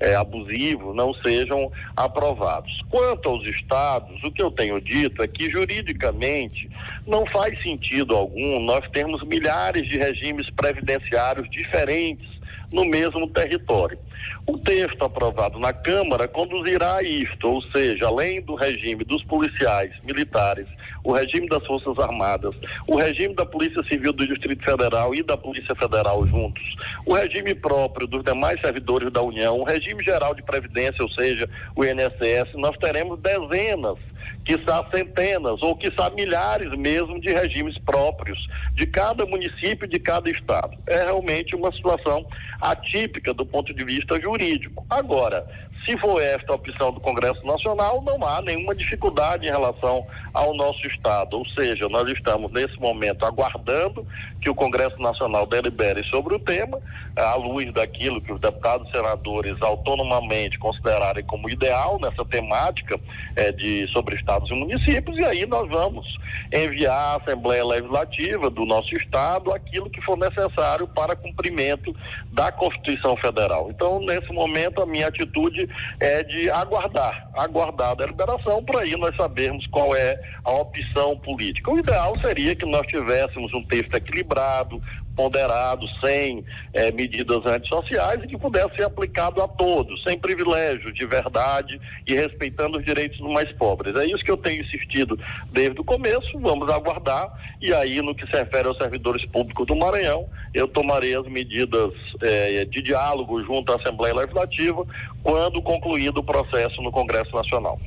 é, 0.00 0.14
abusivos 0.14 0.94
não 0.94 1.12
sejam 1.14 1.72
aprovados. 1.96 2.72
Quanto 2.88 3.28
aos 3.28 3.44
estados, 3.46 4.22
o 4.22 4.30
que 4.30 4.42
eu 4.42 4.50
tenho 4.50 4.80
dito 4.80 5.22
é 5.22 5.26
que 5.26 5.50
juridicamente 5.50 6.70
não 7.06 7.26
faz 7.26 7.60
sentido 7.62 8.14
algum 8.14 8.60
nós 8.60 8.88
termos 8.90 9.24
milhares 9.24 9.88
de 9.88 9.98
regimes 9.98 10.48
previdenciários 10.50 11.50
diferentes 11.50 12.37
no 12.72 12.84
mesmo 12.84 13.28
território. 13.28 13.98
O 14.46 14.58
texto 14.58 15.02
aprovado 15.04 15.58
na 15.58 15.72
Câmara 15.72 16.26
conduzirá 16.28 16.96
a 16.96 17.02
isto, 17.02 17.48
ou 17.48 17.62
seja, 17.62 18.06
além 18.06 18.40
do 18.40 18.54
regime 18.54 19.04
dos 19.04 19.22
policiais, 19.24 19.92
militares 20.04 20.66
o 21.04 21.12
regime 21.12 21.48
das 21.48 21.64
Forças 21.66 21.98
Armadas, 21.98 22.54
o 22.86 22.96
regime 22.96 23.34
da 23.34 23.46
Polícia 23.46 23.82
Civil 23.84 24.12
do 24.12 24.26
Distrito 24.26 24.62
Federal 24.62 25.14
e 25.14 25.22
da 25.22 25.36
Polícia 25.36 25.74
Federal 25.74 26.26
juntos, 26.26 26.62
o 27.06 27.14
regime 27.14 27.54
próprio 27.54 28.06
dos 28.06 28.22
demais 28.22 28.60
servidores 28.60 29.10
da 29.10 29.22
União, 29.22 29.58
o 29.58 29.64
regime 29.64 30.02
geral 30.04 30.34
de 30.34 30.42
previdência, 30.42 31.02
ou 31.02 31.10
seja, 31.10 31.48
o 31.74 31.84
INSS, 31.84 32.54
nós 32.56 32.76
teremos 32.76 33.18
dezenas 33.20 33.96
quiçá 34.44 34.84
centenas 34.90 35.62
ou 35.62 35.76
quiçá 35.76 36.10
milhares 36.10 36.70
mesmo 36.76 37.20
de 37.20 37.32
regimes 37.32 37.76
próprios 37.78 38.38
de 38.74 38.86
cada 38.86 39.26
município, 39.26 39.86
de 39.86 39.98
cada 39.98 40.30
estado. 40.30 40.76
É 40.86 41.04
realmente 41.04 41.54
uma 41.54 41.72
situação 41.72 42.26
atípica 42.60 43.34
do 43.34 43.44
ponto 43.44 43.74
de 43.74 43.84
vista 43.84 44.20
jurídico. 44.20 44.86
Agora, 44.88 45.46
se 45.84 45.96
for 45.98 46.20
esta 46.20 46.52
a 46.52 46.54
opção 46.54 46.92
do 46.92 47.00
Congresso 47.00 47.44
Nacional, 47.46 48.02
não 48.02 48.22
há 48.26 48.42
nenhuma 48.42 48.74
dificuldade 48.74 49.46
em 49.46 49.50
relação 49.50 50.04
ao 50.38 50.54
nosso 50.54 50.86
Estado. 50.86 51.36
Ou 51.36 51.44
seja, 51.48 51.88
nós 51.88 52.08
estamos 52.10 52.52
nesse 52.52 52.78
momento 52.78 53.26
aguardando 53.26 54.06
que 54.40 54.48
o 54.48 54.54
Congresso 54.54 55.00
Nacional 55.02 55.44
delibere 55.46 56.04
sobre 56.04 56.36
o 56.36 56.38
tema, 56.38 56.78
à 57.16 57.34
luz 57.34 57.74
daquilo 57.74 58.20
que 58.20 58.32
os 58.32 58.40
deputados 58.40 58.88
e 58.88 58.92
senadores 58.92 59.60
autonomamente 59.60 60.56
considerarem 60.56 61.24
como 61.24 61.50
ideal 61.50 61.98
nessa 62.00 62.24
temática 62.24 62.98
é, 63.34 63.50
de, 63.50 63.88
sobre 63.88 64.14
estados 64.14 64.48
e 64.48 64.54
municípios, 64.54 65.18
e 65.18 65.24
aí 65.24 65.44
nós 65.44 65.68
vamos 65.68 66.06
enviar 66.54 66.92
à 66.92 67.16
Assembleia 67.16 67.64
Legislativa 67.64 68.48
do 68.48 68.64
nosso 68.64 68.94
Estado 68.94 69.52
aquilo 69.52 69.90
que 69.90 70.00
for 70.02 70.16
necessário 70.16 70.86
para 70.86 71.16
cumprimento 71.16 71.94
da 72.32 72.52
Constituição 72.52 73.16
Federal. 73.16 73.70
Então, 73.70 73.98
nesse 74.00 74.32
momento, 74.32 74.80
a 74.80 74.86
minha 74.86 75.08
atitude 75.08 75.68
é 75.98 76.22
de 76.22 76.48
aguardar, 76.48 77.28
aguardar 77.34 77.90
a 77.90 77.94
deliberação 77.94 78.62
para 78.62 78.80
aí 78.80 78.96
nós 78.96 79.16
sabermos 79.16 79.66
qual 79.66 79.96
é 79.96 80.27
a 80.44 80.52
opção 80.52 81.16
política. 81.18 81.70
O 81.70 81.78
ideal 81.78 82.18
seria 82.20 82.54
que 82.54 82.66
nós 82.66 82.86
tivéssemos 82.86 83.52
um 83.54 83.62
texto 83.64 83.94
equilibrado, 83.94 84.80
ponderado, 85.18 85.84
sem 86.00 86.44
eh, 86.72 86.92
medidas 86.92 87.44
antissociais 87.44 88.22
e 88.22 88.28
que 88.28 88.38
pudesse 88.38 88.76
ser 88.76 88.84
aplicado 88.84 89.42
a 89.42 89.48
todos, 89.48 90.00
sem 90.04 90.16
privilégios, 90.16 90.94
de 90.94 91.04
verdade 91.04 91.80
e 92.06 92.14
respeitando 92.14 92.78
os 92.78 92.84
direitos 92.84 93.18
dos 93.18 93.32
mais 93.32 93.50
pobres. 93.52 93.96
É 93.96 94.06
isso 94.06 94.24
que 94.24 94.30
eu 94.30 94.36
tenho 94.36 94.62
insistido 94.62 95.18
desde 95.50 95.80
o 95.80 95.84
começo, 95.84 96.38
vamos 96.38 96.70
aguardar 96.70 97.32
e 97.60 97.74
aí 97.74 98.00
no 98.00 98.14
que 98.14 98.24
se 98.26 98.32
refere 98.32 98.68
aos 98.68 98.78
servidores 98.78 99.24
públicos 99.26 99.66
do 99.66 99.74
Maranhão, 99.74 100.28
eu 100.54 100.68
tomarei 100.68 101.16
as 101.16 101.26
medidas 101.26 101.92
eh, 102.22 102.64
de 102.66 102.80
diálogo 102.80 103.42
junto 103.42 103.72
à 103.72 103.76
Assembleia 103.76 104.14
Legislativa 104.14 104.86
quando 105.22 105.60
concluído 105.60 106.18
o 106.18 106.22
processo 106.22 106.80
no 106.80 106.92
Congresso 106.92 107.34
Nacional. 107.34 107.78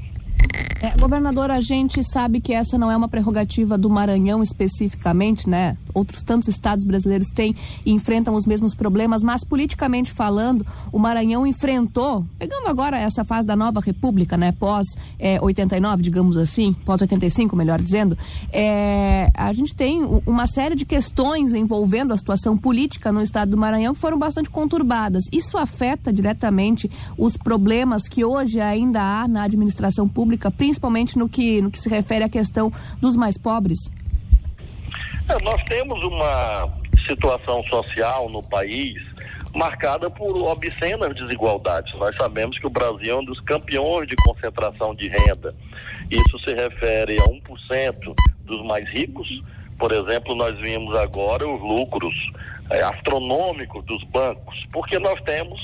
É, 0.84 0.98
governador, 0.98 1.52
a 1.52 1.62
gente 1.62 2.04
sabe 2.04 2.42
que 2.42 2.54
essa 2.54 2.76
não 2.76 2.90
é 2.90 2.98
uma 2.98 3.08
prerrogativa 3.08 3.78
do 3.78 3.88
Maranhão 3.88 4.42
especificamente, 4.42 5.48
né? 5.48 5.78
Outros 5.94 6.24
tantos 6.24 6.48
estados 6.48 6.84
brasileiros 6.84 7.28
têm 7.28 7.56
e 7.86 7.92
enfrentam 7.92 8.34
os 8.34 8.48
mesmos 8.48 8.74
problemas, 8.74 9.22
mas 9.22 9.44
politicamente 9.44 10.12
falando, 10.12 10.66
o 10.92 10.98
Maranhão 10.98 11.46
enfrentou, 11.46 12.26
pegando 12.40 12.68
agora 12.68 12.98
essa 12.98 13.24
fase 13.24 13.46
da 13.46 13.56
nova 13.56 13.80
república, 13.80 14.36
né? 14.36 14.52
Pós 14.54 14.88
é, 15.20 15.40
89, 15.40 16.02
digamos 16.02 16.36
assim, 16.36 16.76
pós 16.84 17.00
85, 17.00 17.56
melhor 17.56 17.80
dizendo, 17.80 18.18
é, 18.52 19.30
a 19.36 19.54
gente 19.54 19.76
tem 19.76 20.02
uma 20.26 20.48
série 20.48 20.74
de 20.74 20.84
questões 20.84 21.54
envolvendo 21.54 22.12
a 22.12 22.18
situação 22.18 22.58
política 22.58 23.12
no 23.12 23.22
estado 23.22 23.52
do 23.52 23.58
Maranhão 23.58 23.94
que 23.94 24.00
foram 24.00 24.18
bastante 24.18 24.50
conturbadas. 24.50 25.26
Isso 25.32 25.60
afeta 25.60 26.12
diretamente 26.12 26.90
os 27.20 27.38
problemas 27.38 28.08
que 28.10 28.26
hoje 28.26 28.60
ainda 28.60 29.00
há 29.00 29.28
na 29.28 29.44
administração 29.44 30.10
pública, 30.10 30.50
principalmente 30.50 30.71
principalmente 30.72 31.18
no 31.18 31.28
que, 31.28 31.62
no 31.62 31.70
que 31.70 31.78
se 31.78 31.90
refere 31.90 32.24
à 32.24 32.30
questão 32.30 32.72
dos 33.02 33.18
mais 33.18 33.38
pobres? 33.38 33.78
É, 35.28 35.44
nós 35.44 35.62
temos 35.64 36.02
uma 36.04 36.70
situação 37.06 37.62
social 37.64 38.30
no 38.30 38.42
país 38.42 38.96
marcada 39.54 40.10
por 40.10 40.34
obscenas 40.48 41.14
desigualdades. 41.14 41.94
Nós 41.96 42.16
sabemos 42.16 42.58
que 42.58 42.66
o 42.66 42.70
Brasil 42.70 43.18
é 43.18 43.20
um 43.20 43.26
dos 43.26 43.42
campeões 43.42 44.08
de 44.08 44.16
concentração 44.16 44.96
de 44.96 45.10
renda. 45.10 45.54
Isso 46.10 46.40
se 46.40 46.54
refere 46.54 47.20
a 47.20 47.26
1% 47.26 48.16
dos 48.46 48.66
mais 48.66 48.90
ricos. 48.90 49.28
Por 49.78 49.92
exemplo, 49.92 50.34
nós 50.36 50.58
vimos 50.58 50.96
agora 50.96 51.46
os 51.46 51.60
lucros 51.60 52.14
é, 52.72 52.82
astronômicos 52.84 53.84
dos 53.86 54.04
bancos, 54.06 54.64
porque 54.72 54.98
nós 54.98 55.20
temos 55.22 55.60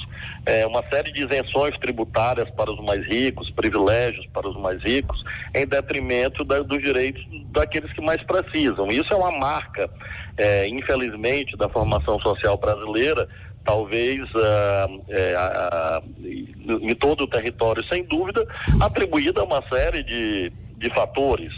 é, 0.45 0.65
uma 0.65 0.83
série 0.89 1.11
de 1.11 1.25
isenções 1.25 1.77
tributárias 1.77 2.49
para 2.51 2.71
os 2.71 2.83
mais 2.83 3.05
ricos, 3.05 3.49
privilégios 3.51 4.25
para 4.27 4.47
os 4.47 4.57
mais 4.57 4.81
ricos, 4.83 5.23
em 5.55 5.65
detrimento 5.65 6.43
da, 6.43 6.59
dos 6.59 6.81
direitos 6.81 7.23
daqueles 7.51 7.91
que 7.93 8.01
mais 8.01 8.21
precisam. 8.23 8.87
Isso 8.87 9.13
é 9.13 9.15
uma 9.15 9.31
marca, 9.31 9.89
é, 10.37 10.67
infelizmente, 10.67 11.55
da 11.57 11.69
formação 11.69 12.19
social 12.19 12.57
brasileira, 12.57 13.27
talvez 13.63 14.21
uh, 14.33 15.03
é, 15.09 16.01
em 16.23 16.95
todo 16.95 17.25
o 17.25 17.27
território, 17.27 17.83
sem 17.91 18.03
dúvida, 18.03 18.47
atribuída 18.79 19.41
a 19.41 19.43
uma 19.43 19.61
série 19.67 20.03
de, 20.03 20.51
de 20.77 20.89
fatores 20.93 21.51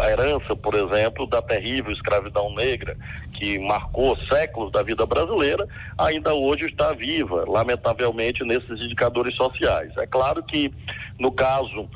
a 0.00 0.10
herança, 0.10 0.56
por 0.56 0.74
exemplo, 0.74 1.26
da 1.26 1.42
terrível 1.42 1.92
escravidão 1.92 2.54
negra, 2.54 2.96
que 3.34 3.58
marcou 3.58 4.16
séculos 4.30 4.70
da 4.72 4.82
vida 4.82 5.04
brasileira, 5.04 5.66
ainda 5.98 6.34
hoje 6.34 6.66
está 6.66 6.92
viva, 6.92 7.44
lamentavelmente, 7.46 8.44
nesses 8.44 8.80
indicadores 8.80 9.34
sociais. 9.36 9.92
É 9.96 10.06
claro 10.06 10.42
que, 10.42 10.72
no 11.18 11.32
caso, 11.32 11.82
uh, 11.82 11.88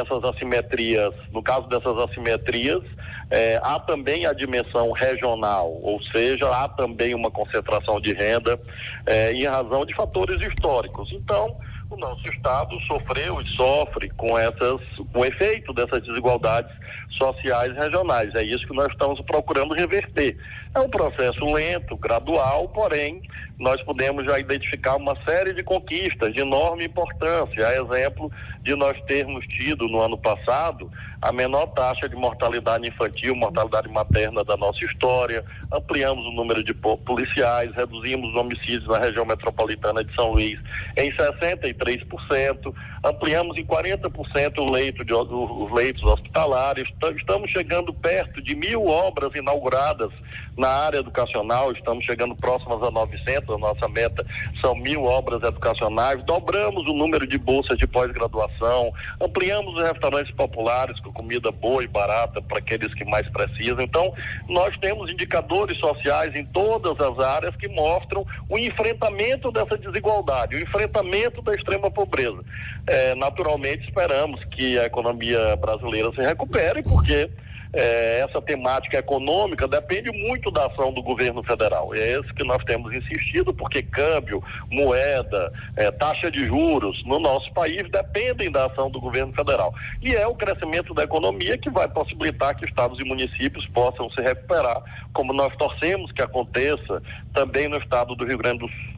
essas 0.00 0.22
assimetrias, 0.24 1.14
no 1.32 1.42
caso 1.42 1.68
dessas 1.68 1.96
assimetrias, 1.98 2.82
eh, 3.28 3.58
há 3.62 3.80
também 3.80 4.24
a 4.24 4.32
dimensão 4.32 4.92
regional, 4.92 5.80
ou 5.82 6.00
seja, 6.12 6.48
há 6.48 6.68
também 6.68 7.12
uma 7.12 7.30
concentração 7.30 8.00
de 8.00 8.12
renda 8.12 8.58
eh, 9.04 9.32
em 9.32 9.44
razão 9.46 9.84
de 9.84 9.94
fatores 9.96 10.40
históricos. 10.46 11.10
Então, 11.12 11.56
o 11.90 11.96
nosso 11.96 12.28
Estado 12.28 12.78
sofreu 12.86 13.40
e 13.40 13.46
sofre 13.48 14.10
com 14.10 14.38
essas, 14.38 14.80
com 15.12 15.20
o 15.20 15.24
efeito 15.24 15.72
dessas 15.72 16.02
desigualdades 16.02 16.74
sociais 17.10 17.74
regionais. 17.74 18.34
É 18.34 18.42
isso 18.42 18.66
que 18.66 18.74
nós 18.74 18.88
estamos 18.88 19.20
procurando 19.22 19.74
reverter. 19.74 20.36
É 20.74 20.80
um 20.80 20.88
processo 20.88 21.44
lento, 21.52 21.96
gradual, 21.96 22.68
porém, 22.68 23.22
nós 23.58 23.80
podemos 23.82 24.24
já 24.26 24.38
identificar 24.38 24.96
uma 24.96 25.16
série 25.24 25.54
de 25.54 25.62
conquistas 25.62 26.34
de 26.34 26.40
enorme 26.40 26.84
importância. 26.84 27.66
A 27.66 27.74
exemplo 27.74 28.30
de 28.62 28.74
nós 28.74 29.00
termos 29.06 29.46
tido 29.46 29.88
no 29.88 30.00
ano 30.00 30.18
passado 30.18 30.90
a 31.22 31.32
menor 31.32 31.66
taxa 31.68 32.08
de 32.08 32.14
mortalidade 32.14 32.86
infantil, 32.86 33.34
mortalidade 33.34 33.88
materna 33.88 34.44
da 34.44 34.56
nossa 34.56 34.84
história, 34.84 35.44
ampliamos 35.72 36.26
o 36.26 36.30
número 36.30 36.62
de 36.62 36.74
policiais, 36.74 37.74
reduzimos 37.74 38.30
os 38.30 38.36
homicídios 38.36 38.86
na 38.86 38.98
região 38.98 39.24
metropolitana 39.24 40.04
de 40.04 40.14
São 40.14 40.32
Luís 40.32 40.60
em 40.96 41.10
63%, 41.12 42.74
ampliamos 43.04 43.56
em 43.56 43.64
40% 43.64 44.58
o 44.58 44.70
leito 44.70 45.04
de, 45.04 45.14
os 45.14 45.72
leitos 45.72 46.02
hospitalares, 46.04 46.75
estamos 46.76 47.50
chegando 47.50 47.92
perto 47.94 48.40
de 48.42 48.54
mil 48.54 48.78
obras 48.78 49.34
inauguradas 49.34 50.10
Na 50.56 50.68
área 50.68 50.98
educacional, 50.98 51.70
estamos 51.72 52.02
chegando 52.04 52.34
próximas 52.34 52.82
a 52.82 52.90
900, 52.90 53.54
a 53.54 53.58
nossa 53.58 53.88
meta 53.88 54.24
são 54.58 54.74
mil 54.74 55.04
obras 55.04 55.42
educacionais. 55.42 56.22
Dobramos 56.22 56.88
o 56.88 56.94
número 56.94 57.26
de 57.26 57.36
bolsas 57.36 57.76
de 57.76 57.86
pós-graduação, 57.86 58.90
ampliamos 59.20 59.74
os 59.74 59.82
restaurantes 59.82 60.34
populares 60.34 60.98
com 61.00 61.12
comida 61.12 61.52
boa 61.52 61.84
e 61.84 61.86
barata 61.86 62.40
para 62.40 62.58
aqueles 62.58 62.94
que 62.94 63.04
mais 63.04 63.28
precisam. 63.28 63.82
Então, 63.82 64.14
nós 64.48 64.76
temos 64.78 65.12
indicadores 65.12 65.78
sociais 65.78 66.34
em 66.34 66.46
todas 66.46 66.98
as 66.98 67.18
áreas 67.18 67.54
que 67.56 67.68
mostram 67.68 68.24
o 68.48 68.58
enfrentamento 68.58 69.52
dessa 69.52 69.76
desigualdade, 69.76 70.56
o 70.56 70.62
enfrentamento 70.62 71.42
da 71.42 71.54
extrema 71.54 71.90
pobreza. 71.90 72.42
É, 72.86 73.14
naturalmente, 73.14 73.84
esperamos 73.84 74.42
que 74.44 74.78
a 74.78 74.84
economia 74.84 75.54
brasileira 75.56 76.10
se 76.12 76.22
recupere, 76.22 76.82
porque 76.82 77.28
é, 77.76 78.20
essa 78.26 78.40
temática 78.40 78.96
econômica 78.96 79.68
depende 79.68 80.10
muito 80.10 80.50
da 80.50 80.66
ação 80.66 80.92
do 80.92 81.02
governo 81.02 81.42
federal. 81.42 81.94
É 81.94 82.18
isso 82.18 82.34
que 82.34 82.42
nós 82.42 82.64
temos 82.64 82.94
insistido, 82.94 83.52
porque 83.52 83.82
câmbio, 83.82 84.42
moeda, 84.70 85.52
é, 85.76 85.90
taxa 85.90 86.30
de 86.30 86.46
juros 86.46 87.04
no 87.04 87.20
nosso 87.20 87.52
país 87.52 87.88
dependem 87.90 88.50
da 88.50 88.64
ação 88.64 88.90
do 88.90 88.98
governo 88.98 89.32
federal. 89.34 89.74
E 90.02 90.14
é 90.14 90.26
o 90.26 90.34
crescimento 90.34 90.94
da 90.94 91.04
economia 91.04 91.58
que 91.58 91.68
vai 91.68 91.86
possibilitar 91.86 92.56
que 92.56 92.64
estados 92.64 92.98
e 92.98 93.04
municípios 93.04 93.66
possam 93.68 94.10
se 94.10 94.22
recuperar, 94.22 94.82
como 95.12 95.34
nós 95.34 95.54
torcemos 95.56 96.10
que 96.12 96.22
aconteça 96.22 97.02
também 97.34 97.68
no 97.68 97.76
estado 97.76 98.14
do 98.16 98.24
Rio 98.24 98.38
Grande 98.38 98.60
do 98.60 98.68
Sul. 98.68 98.96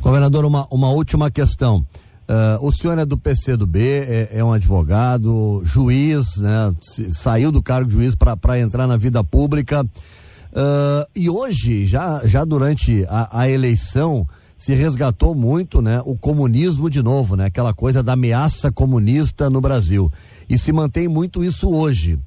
Governador, 0.00 0.44
uma, 0.44 0.66
uma 0.70 0.90
última 0.90 1.30
questão. 1.30 1.86
Uh, 2.26 2.66
o 2.66 2.72
senhor 2.72 2.98
é 2.98 3.04
do 3.04 3.18
PCdoB, 3.18 3.78
é, 3.78 4.28
é 4.32 4.44
um 4.44 4.52
advogado, 4.52 5.60
juiz, 5.64 6.36
né? 6.36 6.74
Saiu 7.12 7.52
do 7.52 7.62
cargo 7.62 7.88
de 7.88 7.94
juiz 7.94 8.14
para 8.14 8.58
entrar 8.58 8.86
na 8.86 8.96
vida 8.96 9.22
pública. 9.22 9.82
Uh, 9.82 11.04
e 11.14 11.28
hoje, 11.28 11.84
já, 11.84 12.22
já 12.24 12.44
durante 12.44 13.04
a, 13.08 13.40
a, 13.40 13.48
eleição, 13.48 14.26
se 14.56 14.72
resgatou 14.72 15.34
muito 15.34 15.82
né, 15.82 16.00
o 16.06 16.16
comunismo 16.16 16.88
de 16.88 17.02
novo, 17.02 17.36
né? 17.36 17.46
Aquela 17.46 17.74
coisa 17.74 18.02
da 18.02 18.14
ameaça 18.14 18.72
comunista 18.72 19.50
no 19.50 19.60
Brasil. 19.60 20.10
E 20.48 20.56
se 20.56 20.72
mantém 20.72 21.08
muito 21.08 21.44
isso 21.44 21.68
hoje 21.68 22.18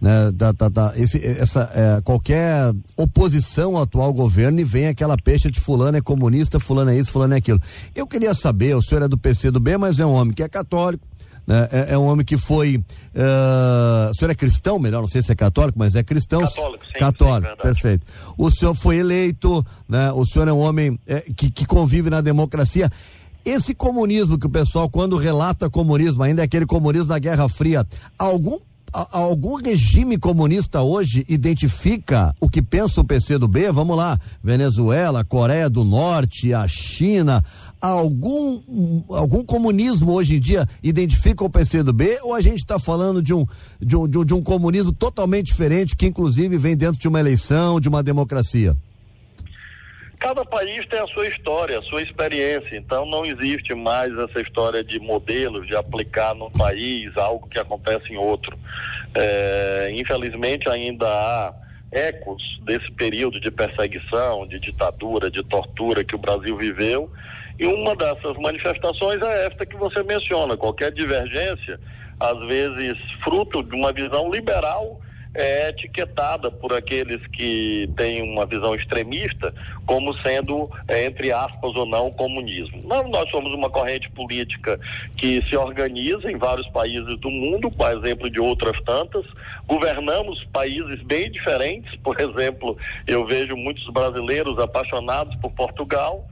né, 0.00 0.30
da, 0.32 0.52
da, 0.52 0.68
da 0.68 0.92
esse, 0.96 1.24
essa, 1.24 1.70
é, 1.74 2.00
qualquer 2.00 2.72
oposição 2.96 3.76
ao 3.76 3.82
atual 3.82 4.12
governo 4.12 4.60
e 4.60 4.64
vem 4.64 4.86
aquela 4.86 5.16
peixe 5.16 5.50
de 5.50 5.60
fulano 5.60 5.96
é 5.96 6.00
comunista, 6.00 6.60
fulano 6.60 6.90
é 6.90 6.98
isso, 6.98 7.10
fulano 7.10 7.34
é 7.34 7.38
aquilo. 7.38 7.60
Eu 7.94 8.06
queria 8.06 8.34
saber, 8.34 8.76
o 8.76 8.82
senhor 8.82 9.02
é 9.02 9.08
do 9.08 9.18
PC 9.18 9.50
do 9.50 9.60
B, 9.60 9.76
mas 9.76 9.98
é 9.98 10.06
um 10.06 10.12
homem 10.12 10.32
que 10.32 10.42
é 10.42 10.48
católico, 10.48 11.06
né, 11.46 11.68
é, 11.72 11.94
é, 11.94 11.98
um 11.98 12.06
homem 12.06 12.24
que 12.24 12.36
foi. 12.36 12.76
Uh, 12.76 14.10
o 14.10 14.14
senhor 14.14 14.30
é 14.30 14.34
cristão, 14.34 14.78
melhor, 14.78 15.00
não 15.00 15.08
sei 15.08 15.22
se 15.22 15.32
é 15.32 15.34
católico, 15.34 15.78
mas 15.78 15.96
é 15.96 16.02
cristão. 16.02 16.42
Católico, 16.42 16.84
sim, 16.84 16.98
Católico, 16.98 17.50
sim, 17.50 17.62
perfeito. 17.62 18.06
O 18.36 18.50
senhor 18.50 18.74
foi 18.74 18.98
eleito, 18.98 19.64
né? 19.88 20.12
O 20.12 20.26
senhor 20.26 20.46
é 20.46 20.52
um 20.52 20.58
homem 20.58 20.98
é, 21.06 21.20
que, 21.20 21.50
que 21.50 21.64
convive 21.64 22.10
na 22.10 22.20
democracia. 22.20 22.90
Esse 23.46 23.74
comunismo 23.74 24.38
que 24.38 24.44
o 24.44 24.50
pessoal, 24.50 24.90
quando 24.90 25.16
relata 25.16 25.70
comunismo, 25.70 26.22
ainda 26.22 26.42
é 26.42 26.44
aquele 26.44 26.66
comunismo 26.66 27.06
da 27.06 27.18
Guerra 27.18 27.48
Fria, 27.48 27.86
algum 28.18 28.58
algum 28.92 29.56
regime 29.56 30.18
comunista 30.18 30.82
hoje 30.82 31.24
identifica 31.28 32.34
o 32.40 32.48
que 32.48 32.62
pensa 32.62 33.00
o 33.00 33.04
PCdoB? 33.04 33.70
Vamos 33.72 33.96
lá, 33.96 34.18
Venezuela, 34.42 35.24
Coreia 35.24 35.68
do 35.68 35.84
Norte, 35.84 36.54
a 36.54 36.66
China, 36.66 37.44
algum 37.80 38.60
algum 39.10 39.44
comunismo 39.44 40.12
hoje 40.12 40.36
em 40.36 40.40
dia 40.40 40.66
identifica 40.82 41.44
o 41.44 41.50
PCdoB 41.50 42.18
ou 42.22 42.34
a 42.34 42.40
gente 42.40 42.58
está 42.58 42.78
falando 42.78 43.22
de 43.22 43.34
um, 43.34 43.46
de 43.80 43.96
um 43.96 44.08
de 44.08 44.18
um 44.18 44.24
de 44.24 44.34
um 44.34 44.42
comunismo 44.42 44.92
totalmente 44.92 45.46
diferente 45.46 45.96
que 45.96 46.06
inclusive 46.06 46.56
vem 46.58 46.76
dentro 46.76 46.98
de 46.98 47.08
uma 47.08 47.20
eleição, 47.20 47.80
de 47.80 47.88
uma 47.88 48.02
democracia? 48.02 48.76
Cada 50.18 50.44
país 50.44 50.84
tem 50.86 50.98
a 50.98 51.06
sua 51.06 51.28
história, 51.28 51.78
a 51.78 51.82
sua 51.82 52.02
experiência, 52.02 52.76
então 52.76 53.06
não 53.06 53.24
existe 53.24 53.72
mais 53.72 54.12
essa 54.18 54.40
história 54.40 54.82
de 54.82 54.98
modelos, 54.98 55.66
de 55.66 55.76
aplicar 55.76 56.34
num 56.34 56.50
país 56.50 57.16
algo 57.16 57.48
que 57.48 57.58
acontece 57.58 58.12
em 58.12 58.16
outro. 58.16 58.58
É, 59.14 59.90
infelizmente 59.94 60.68
ainda 60.68 61.06
há 61.06 61.54
ecos 61.92 62.42
desse 62.64 62.90
período 62.92 63.40
de 63.40 63.50
perseguição, 63.50 64.44
de 64.46 64.58
ditadura, 64.58 65.30
de 65.30 65.42
tortura 65.44 66.02
que 66.02 66.16
o 66.16 66.18
Brasil 66.18 66.56
viveu, 66.56 67.10
e 67.56 67.66
uma 67.66 67.94
dessas 67.94 68.36
manifestações 68.36 69.22
é 69.22 69.46
esta 69.46 69.64
que 69.64 69.76
você 69.76 70.02
menciona, 70.02 70.56
qualquer 70.56 70.92
divergência, 70.92 71.78
às 72.18 72.38
vezes 72.46 72.98
fruto 73.22 73.62
de 73.62 73.74
uma 73.74 73.92
visão 73.92 74.30
liberal 74.30 75.00
é 75.34 75.68
etiquetada 75.68 76.50
por 76.50 76.72
aqueles 76.72 77.24
que 77.28 77.88
têm 77.96 78.22
uma 78.22 78.46
visão 78.46 78.74
extremista 78.74 79.54
como 79.86 80.14
sendo, 80.22 80.70
é, 80.86 81.04
entre 81.04 81.32
aspas 81.32 81.74
ou 81.76 81.86
não, 81.86 82.10
comunismo. 82.10 82.82
Não, 82.84 83.08
nós 83.08 83.30
somos 83.30 83.52
uma 83.54 83.70
corrente 83.70 84.10
política 84.10 84.78
que 85.16 85.42
se 85.48 85.56
organiza 85.56 86.30
em 86.30 86.36
vários 86.36 86.68
países 86.68 87.18
do 87.20 87.30
mundo, 87.30 87.70
por 87.70 87.90
exemplo 87.92 88.30
de 88.30 88.40
outras 88.40 88.80
tantas, 88.82 89.24
governamos 89.66 90.44
países 90.52 91.02
bem 91.02 91.30
diferentes, 91.30 91.94
por 91.96 92.18
exemplo, 92.20 92.76
eu 93.06 93.26
vejo 93.26 93.56
muitos 93.56 93.86
brasileiros 93.92 94.58
apaixonados 94.58 95.34
por 95.36 95.52
Portugal, 95.52 96.28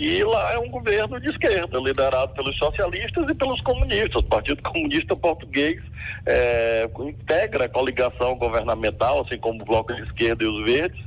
e 0.00 0.24
lá 0.24 0.54
é 0.54 0.58
um 0.58 0.70
governo 0.70 1.20
de 1.20 1.28
esquerda, 1.28 1.78
liderado 1.78 2.32
pelos 2.32 2.56
socialistas 2.56 3.28
e 3.28 3.34
pelos 3.34 3.60
comunistas. 3.60 4.16
O 4.16 4.22
Partido 4.22 4.62
Comunista 4.62 5.14
Português 5.14 5.78
é, 6.24 6.88
integra 7.00 7.66
a 7.66 7.68
coligação 7.68 8.34
governamental, 8.36 9.20
assim 9.20 9.36
como 9.36 9.60
o 9.60 9.64
Bloco 9.66 9.92
de 9.94 10.00
Esquerda 10.00 10.42
e 10.42 10.46
os 10.46 10.64
Verdes, 10.64 10.98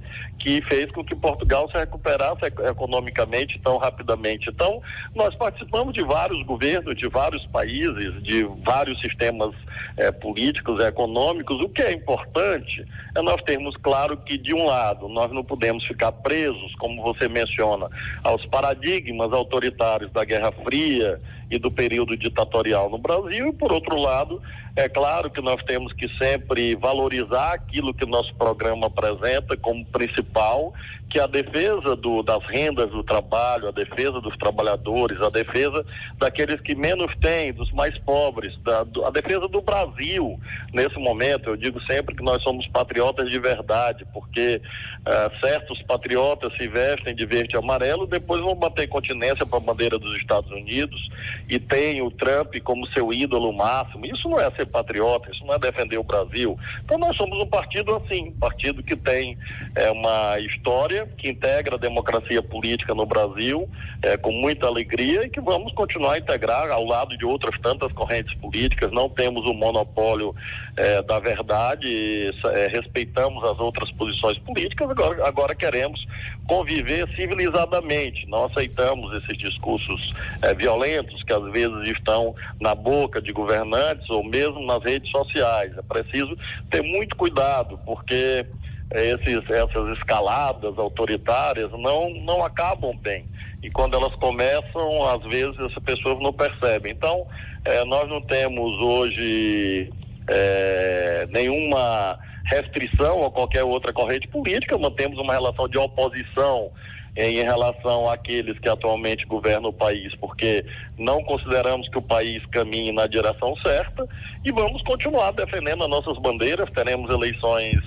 que 0.44 0.62
fez 0.64 0.92
com 0.92 1.06
que 1.06 1.16
Portugal 1.16 1.70
se 1.72 1.78
recuperasse 1.78 2.46
economicamente 2.68 3.58
tão 3.64 3.78
rapidamente. 3.78 4.50
Então, 4.50 4.82
nós 5.16 5.34
participamos 5.36 5.94
de 5.94 6.04
vários 6.04 6.44
governos, 6.44 6.98
de 6.98 7.08
vários 7.08 7.46
países, 7.48 8.22
de 8.22 8.44
vários 8.66 9.00
sistemas 9.00 9.56
eh, 9.96 10.12
políticos 10.12 10.84
e 10.84 10.88
econômicos. 10.88 11.62
O 11.62 11.70
que 11.70 11.82
é 11.82 11.94
importante 11.94 12.86
é 13.16 13.22
nós 13.22 13.42
termos 13.44 13.78
claro 13.78 14.18
que, 14.18 14.38
de 14.38 14.54
um 14.54 14.66
lado, 14.66 15.08
nós 15.08 15.32
não 15.32 15.46
podemos 15.46 15.88
ficar 15.88 16.12
presos, 16.12 16.76
como 16.76 17.02
você 17.02 17.30
menciona, 17.30 17.88
aos 18.22 18.46
paradigmas 18.48 19.32
autoritários 19.32 20.12
da 20.12 20.26
Guerra 20.26 20.52
Fria 20.52 21.22
e 21.54 21.60
do 21.60 21.70
período 21.70 22.18
ditatorial 22.18 22.90
no 22.90 22.98
Brasil, 22.98 23.50
e, 23.50 23.54
por 23.54 23.72
outro 23.72 23.96
lado, 23.96 24.42
é 24.76 24.90
claro 24.90 25.30
que 25.30 25.40
nós 25.40 25.62
temos 25.64 25.94
que 25.94 26.10
sempre 26.18 26.76
valorizar 26.76 27.54
aquilo 27.54 27.94
que 27.94 28.06
nosso 28.08 28.34
programa 28.34 28.88
apresenta 28.88 29.56
como 29.56 29.86
principal, 29.86 30.74
que 31.14 31.20
a 31.20 31.28
defesa 31.28 31.96
do, 31.96 32.24
das 32.24 32.44
rendas 32.44 32.90
do 32.90 33.04
trabalho, 33.04 33.68
a 33.68 33.72
defesa 33.72 34.20
dos 34.20 34.36
trabalhadores, 34.36 35.22
a 35.22 35.30
defesa 35.30 35.86
daqueles 36.18 36.60
que 36.60 36.74
menos 36.74 37.16
têm, 37.18 37.54
dos 37.54 37.72
mais 37.72 37.96
pobres, 38.00 38.58
da, 38.64 38.84
do, 38.84 39.06
a 39.06 39.12
defesa 39.12 39.48
do 39.48 39.62
Brasil 39.62 40.40
nesse 40.74 40.98
momento. 40.98 41.52
Eu 41.52 41.56
digo 41.56 41.80
sempre 41.84 42.16
que 42.16 42.24
nós 42.24 42.42
somos 42.42 42.66
patriotas 42.66 43.30
de 43.30 43.38
verdade, 43.38 44.08
porque 44.12 44.60
uh, 45.02 45.40
certos 45.40 45.80
patriotas 45.84 46.52
se 46.58 46.68
vestem 46.68 47.14
de 47.14 47.28
verde 47.28 47.56
e 47.56 47.60
amarelo, 47.60 48.08
depois 48.08 48.42
vão 48.42 48.56
bater 48.56 48.88
continência 48.88 49.46
para 49.46 49.58
a 49.60 49.62
bandeira 49.62 50.00
dos 50.00 50.18
Estados 50.18 50.50
Unidos 50.50 51.00
e 51.48 51.60
tem 51.60 52.02
o 52.02 52.10
Trump 52.10 52.56
como 52.64 52.88
seu 52.88 53.14
ídolo 53.14 53.54
máximo. 53.54 54.04
Isso 54.08 54.28
não 54.28 54.40
é 54.40 54.50
ser 54.52 54.66
patriota, 54.66 55.30
isso 55.30 55.46
não 55.46 55.54
é 55.54 55.60
defender 55.60 56.00
o 56.00 56.04
Brasil. 56.04 56.58
Então 56.84 56.98
nós 56.98 57.16
somos 57.16 57.38
um 57.38 57.46
partido 57.46 57.96
assim, 57.96 58.30
um 58.30 58.40
partido 58.40 58.82
que 58.82 58.96
tem 58.96 59.38
é, 59.76 59.92
uma 59.92 60.40
história, 60.40 61.03
que 61.18 61.30
integra 61.30 61.76
a 61.76 61.80
democracia 61.80 62.42
política 62.42 62.94
no 62.94 63.06
Brasil 63.06 63.70
é, 64.02 64.18
com 64.18 64.32
muita 64.32 64.68
alegria 64.68 65.26
e 65.26 65.30
que 65.30 65.40
vamos 65.40 65.74
continuar 65.74 66.14
a 66.14 66.18
integrar 66.18 66.70
ao 66.72 66.86
lado 66.86 67.18
de 67.18 67.26
outras 67.26 67.58
tantas 67.60 67.92
correntes 67.94 68.34
políticas. 68.36 68.92
Não 68.92 69.10
temos 69.10 69.46
o 69.46 69.54
monopólio 69.54 70.36
é, 70.76 71.02
da 71.02 71.20
verdade, 71.20 72.32
é, 72.54 72.68
respeitamos 72.68 73.44
as 73.44 73.60
outras 73.60 73.92
posições 73.92 74.38
políticas, 74.40 74.90
agora, 74.90 75.28
agora 75.28 75.56
queremos 75.56 76.06
conviver 76.48 77.08
civilizadamente. 77.16 78.28
Não 78.28 78.46
aceitamos 78.46 79.14
esses 79.24 79.38
discursos 79.38 80.14
é, 80.42 80.54
violentos 80.54 81.24
que 81.24 81.34
às 81.34 81.44
vezes 81.52 81.88
estão 81.90 82.36
na 82.60 82.76
boca 82.76 83.22
de 83.22 83.32
governantes 83.32 84.10
ou 84.10 84.24
mesmo 84.24 84.66
nas 84.66 84.84
redes 84.84 85.10
sociais. 85.10 85.72
É 85.78 85.82
preciso 85.82 86.38
ter 86.70 86.82
muito 86.82 87.16
cuidado, 87.16 87.80
porque 87.86 88.46
esses, 88.94 89.50
essas 89.50 89.98
escaladas 89.98 90.78
autoritárias 90.78 91.72
não, 91.72 92.10
não 92.22 92.44
acabam 92.44 92.96
bem. 92.98 93.26
E 93.62 93.70
quando 93.72 93.96
elas 93.96 94.14
começam, 94.16 95.08
às 95.08 95.24
vezes 95.24 95.58
as 95.60 95.74
pessoas 95.84 96.20
não 96.22 96.34
percebem. 96.34 96.92
Então, 96.92 97.26
eh, 97.66 97.84
nós 97.86 98.08
não 98.10 98.22
temos 98.22 98.82
hoje 98.82 99.92
eh, 100.28 101.28
nenhuma 101.32 102.20
restrição 102.46 103.26
a 103.26 103.32
qualquer 103.32 103.64
outra 103.64 103.94
corrente 103.94 104.28
política, 104.28 104.78
mantemos 104.78 105.18
uma 105.18 105.34
relação 105.34 105.68
de 105.68 105.78
oposição 105.78 106.72
em 107.16 107.44
relação 107.44 108.10
àqueles 108.10 108.58
que 108.60 108.68
atualmente 108.68 109.26
governam 109.26 109.70
o 109.70 109.74
país, 109.74 110.14
porque 110.16 110.66
não 110.98 111.24
consideramos 111.24 111.88
que 111.88 111.98
o 111.98 112.02
país 112.02 112.44
caminhe 112.48 112.92
na 112.92 113.06
direção 113.06 113.56
certa 113.58 114.08
e 114.44 114.52
vamos 114.52 114.82
continuar 114.82 115.32
defendendo 115.32 115.84
as 115.84 115.90
nossas 115.90 116.18
bandeiras. 116.18 116.70
Teremos 116.72 117.10
eleições 117.12 117.80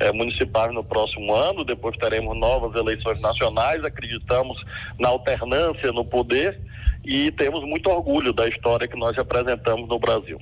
eh, 0.00 0.12
municipais 0.12 0.74
no 0.74 0.82
próximo 0.82 1.34
ano, 1.34 1.64
depois 1.64 1.96
teremos 1.96 2.36
novas 2.38 2.74
eleições 2.74 3.20
nacionais, 3.20 3.84
acreditamos 3.84 4.56
na 4.98 5.08
alternância 5.08 5.92
no 5.92 6.04
poder 6.04 6.60
e 7.04 7.30
temos 7.32 7.62
muito 7.64 7.88
orgulho 7.88 8.32
da 8.32 8.48
história 8.48 8.88
que 8.88 8.98
nós 8.98 9.16
representamos 9.16 9.88
no 9.88 9.98
Brasil. 9.98 10.38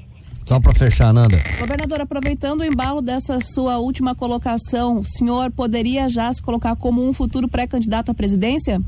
Só 0.47 0.59
para 0.59 0.73
fechar, 0.73 1.13
Nanda. 1.13 1.37
Governador, 1.59 2.01
aproveitando 2.01 2.61
o 2.61 2.65
embalo 2.65 3.03
dessa 3.03 3.39
sua 3.41 3.77
última 3.79 4.15
colocação, 4.15 5.01
o 5.01 5.05
senhor 5.05 5.51
poderia 5.51 6.09
já 6.09 6.33
se 6.33 6.41
colocar 6.41 6.75
como 6.75 7.07
um 7.07 7.13
futuro 7.13 7.47
pré-candidato 7.47 8.11
à 8.11 8.15
presidência? 8.15 8.81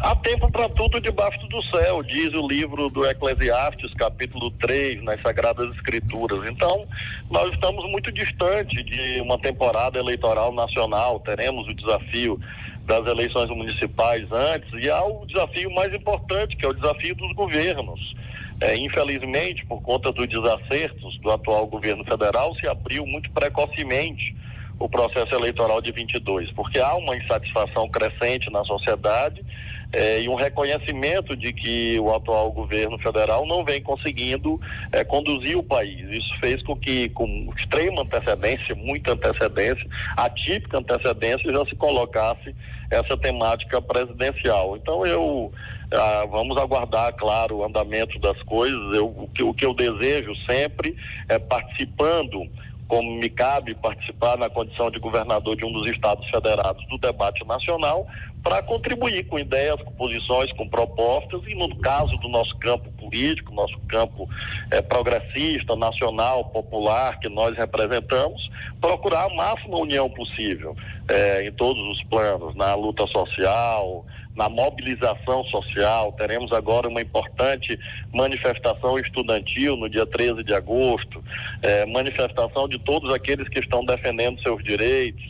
Há 0.00 0.14
tempo 0.14 0.48
para 0.48 0.68
tudo 0.68 1.00
debaixo 1.00 1.44
do 1.48 1.60
céu, 1.64 2.04
diz 2.04 2.32
o 2.32 2.46
livro 2.46 2.88
do 2.88 3.04
Eclesiastes, 3.04 3.92
capítulo 3.94 4.48
3, 4.52 5.02
nas 5.02 5.20
Sagradas 5.20 5.74
Escrituras. 5.74 6.48
Então, 6.48 6.86
nós 7.28 7.52
estamos 7.52 7.84
muito 7.90 8.12
distante 8.12 8.80
de 8.84 9.20
uma 9.20 9.36
temporada 9.38 9.98
eleitoral 9.98 10.54
nacional, 10.54 11.18
teremos 11.18 11.66
o 11.66 11.74
desafio 11.74 12.40
das 12.86 13.04
eleições 13.08 13.50
municipais 13.50 14.24
antes, 14.30 14.72
e 14.74 14.88
há 14.88 15.02
o 15.02 15.26
desafio 15.26 15.68
mais 15.74 15.92
importante, 15.92 16.56
que 16.56 16.64
é 16.64 16.68
o 16.68 16.74
desafio 16.74 17.16
dos 17.16 17.32
governos. 17.32 18.14
É, 18.60 18.76
infelizmente, 18.76 19.66
por 19.66 19.82
conta 19.82 20.12
dos 20.12 20.28
desacertos 20.28 21.18
do 21.18 21.30
atual 21.32 21.66
governo 21.66 22.04
federal, 22.04 22.54
se 22.54 22.68
abriu 22.68 23.04
muito 23.04 23.32
precocemente 23.32 24.32
o 24.78 24.88
processo 24.88 25.34
eleitoral 25.34 25.80
de 25.80 25.90
22, 25.90 26.52
porque 26.52 26.78
há 26.78 26.94
uma 26.94 27.16
insatisfação 27.16 27.88
crescente 27.88 28.48
na 28.48 28.64
sociedade 28.64 29.44
é, 29.92 30.20
e 30.20 30.28
um 30.28 30.34
reconhecimento 30.34 31.36
de 31.36 31.52
que 31.52 31.98
o 31.98 32.14
atual 32.14 32.50
governo 32.52 32.98
federal 32.98 33.46
não 33.46 33.64
vem 33.64 33.80
conseguindo 33.82 34.60
é, 34.92 35.02
conduzir 35.02 35.56
o 35.56 35.62
país. 35.62 36.08
Isso 36.10 36.38
fez 36.40 36.62
com 36.62 36.76
que, 36.76 37.08
com 37.10 37.50
extrema 37.56 38.02
antecedência, 38.02 38.74
muita 38.74 39.12
antecedência, 39.12 39.86
atípica 40.16 40.78
antecedência, 40.78 41.52
já 41.52 41.64
se 41.66 41.74
colocasse 41.74 42.54
essa 42.90 43.16
temática 43.16 43.80
presidencial. 43.80 44.76
Então 44.76 45.06
eu 45.06 45.52
ah, 45.90 46.26
vamos 46.30 46.56
aguardar, 46.58 47.14
claro, 47.14 47.56
o 47.56 47.64
andamento 47.64 48.18
das 48.18 48.40
coisas. 48.42 48.96
Eu, 48.96 49.06
o, 49.06 49.28
que, 49.28 49.42
o 49.42 49.54
que 49.54 49.64
eu 49.64 49.72
desejo 49.72 50.34
sempre 50.46 50.94
é 51.28 51.38
participando 51.38 52.46
como 52.88 53.12
me 53.12 53.28
cabe 53.28 53.74
participar 53.74 54.38
na 54.38 54.48
condição 54.48 54.90
de 54.90 54.98
governador 54.98 55.54
de 55.54 55.64
um 55.64 55.70
dos 55.70 55.86
estados 55.86 56.28
federados 56.30 56.84
do 56.88 56.96
debate 56.96 57.46
nacional, 57.46 58.06
para 58.42 58.62
contribuir 58.62 59.26
com 59.26 59.38
ideias, 59.38 59.80
com 59.82 59.92
posições, 59.92 60.50
com 60.52 60.66
propostas, 60.66 61.42
e 61.46 61.54
no 61.54 61.76
caso 61.80 62.16
do 62.16 62.28
nosso 62.28 62.56
campo 62.58 62.90
político, 62.92 63.52
nosso 63.52 63.78
campo 63.88 64.28
eh, 64.70 64.80
progressista, 64.80 65.76
nacional, 65.76 66.46
popular, 66.46 67.18
que 67.18 67.28
nós 67.28 67.54
representamos, 67.56 68.48
procurar 68.80 69.24
a 69.24 69.34
máxima 69.34 69.76
união 69.76 70.08
possível 70.08 70.74
eh, 71.08 71.46
em 71.46 71.52
todos 71.52 71.82
os 71.88 72.02
planos, 72.04 72.54
na 72.54 72.74
luta 72.74 73.06
social, 73.08 74.06
na 74.38 74.48
mobilização 74.48 75.44
social. 75.46 76.12
Teremos 76.12 76.52
agora 76.52 76.88
uma 76.88 77.02
importante 77.02 77.78
manifestação 78.14 78.96
estudantil 78.98 79.76
no 79.76 79.90
dia 79.90 80.06
13 80.06 80.44
de 80.44 80.54
agosto, 80.54 81.17
eh, 81.62 81.86
manifestação 81.86 82.68
de 82.68 82.78
todos 82.78 83.12
aqueles 83.12 83.48
que 83.48 83.58
estão 83.58 83.84
defendendo 83.84 84.40
seus 84.42 84.62
direitos. 84.62 85.22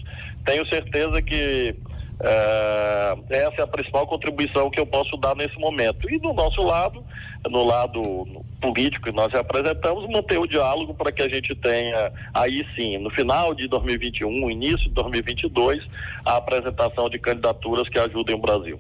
Tenho 0.44 0.66
certeza 0.68 1.20
que 1.22 1.74
é, 2.20 3.16
essa 3.30 3.60
é 3.60 3.62
a 3.62 3.66
principal 3.66 4.06
contribuição 4.06 4.70
que 4.70 4.80
eu 4.80 4.86
posso 4.86 5.16
dar 5.16 5.36
nesse 5.36 5.58
momento. 5.58 6.10
E 6.10 6.18
do 6.18 6.32
nosso 6.32 6.62
lado, 6.62 7.02
no 7.48 7.64
lado 7.64 8.26
político 8.60 9.06
que 9.06 9.12
nós 9.12 9.32
representamos, 9.32 10.08
manter 10.10 10.38
o 10.38 10.46
diálogo 10.46 10.94
para 10.94 11.12
que 11.12 11.22
a 11.22 11.28
gente 11.28 11.54
tenha, 11.54 12.12
aí 12.34 12.66
sim, 12.74 12.98
no 12.98 13.10
final 13.10 13.54
de 13.54 13.68
2021, 13.68 14.50
início 14.50 14.88
de 14.88 14.90
2022, 14.90 15.84
a 16.24 16.36
apresentação 16.36 17.08
de 17.08 17.18
candidaturas 17.18 17.88
que 17.88 17.98
ajudem 17.98 18.34
o 18.34 18.40
Brasil. 18.40 18.78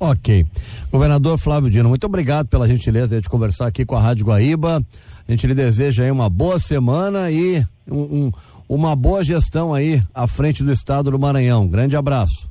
Ok. 0.00 0.44
Governador 0.90 1.38
Flávio 1.38 1.70
Dino, 1.70 1.90
muito 1.90 2.06
obrigado 2.06 2.48
pela 2.48 2.66
gentileza 2.66 3.20
de 3.20 3.28
conversar 3.28 3.66
aqui 3.66 3.84
com 3.84 3.94
a 3.94 4.00
Rádio 4.00 4.24
Guaíba. 4.24 4.82
A 5.30 5.32
gente 5.32 5.46
lhe 5.46 5.54
deseja 5.54 6.02
aí 6.02 6.10
uma 6.10 6.28
boa 6.28 6.58
semana 6.58 7.30
e 7.30 7.64
um, 7.88 8.00
um, 8.00 8.32
uma 8.68 8.96
boa 8.96 9.22
gestão 9.22 9.72
aí 9.72 10.02
à 10.12 10.26
frente 10.26 10.64
do 10.64 10.72
estado 10.72 11.08
do 11.08 11.20
Maranhão. 11.20 11.68
Grande 11.68 11.94
abraço. 11.94 12.50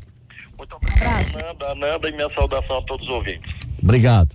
Muito 0.58 0.78
obrigado, 0.78 1.28
Nanda, 1.34 1.76
Nanda, 1.76 2.08
e 2.08 2.13
minha 2.13 2.34
saudação 2.34 2.78
a 2.78 2.82
todos 2.84 3.06
os 3.06 3.13
ouvintes. 3.13 3.54
Obrigado. 3.84 4.34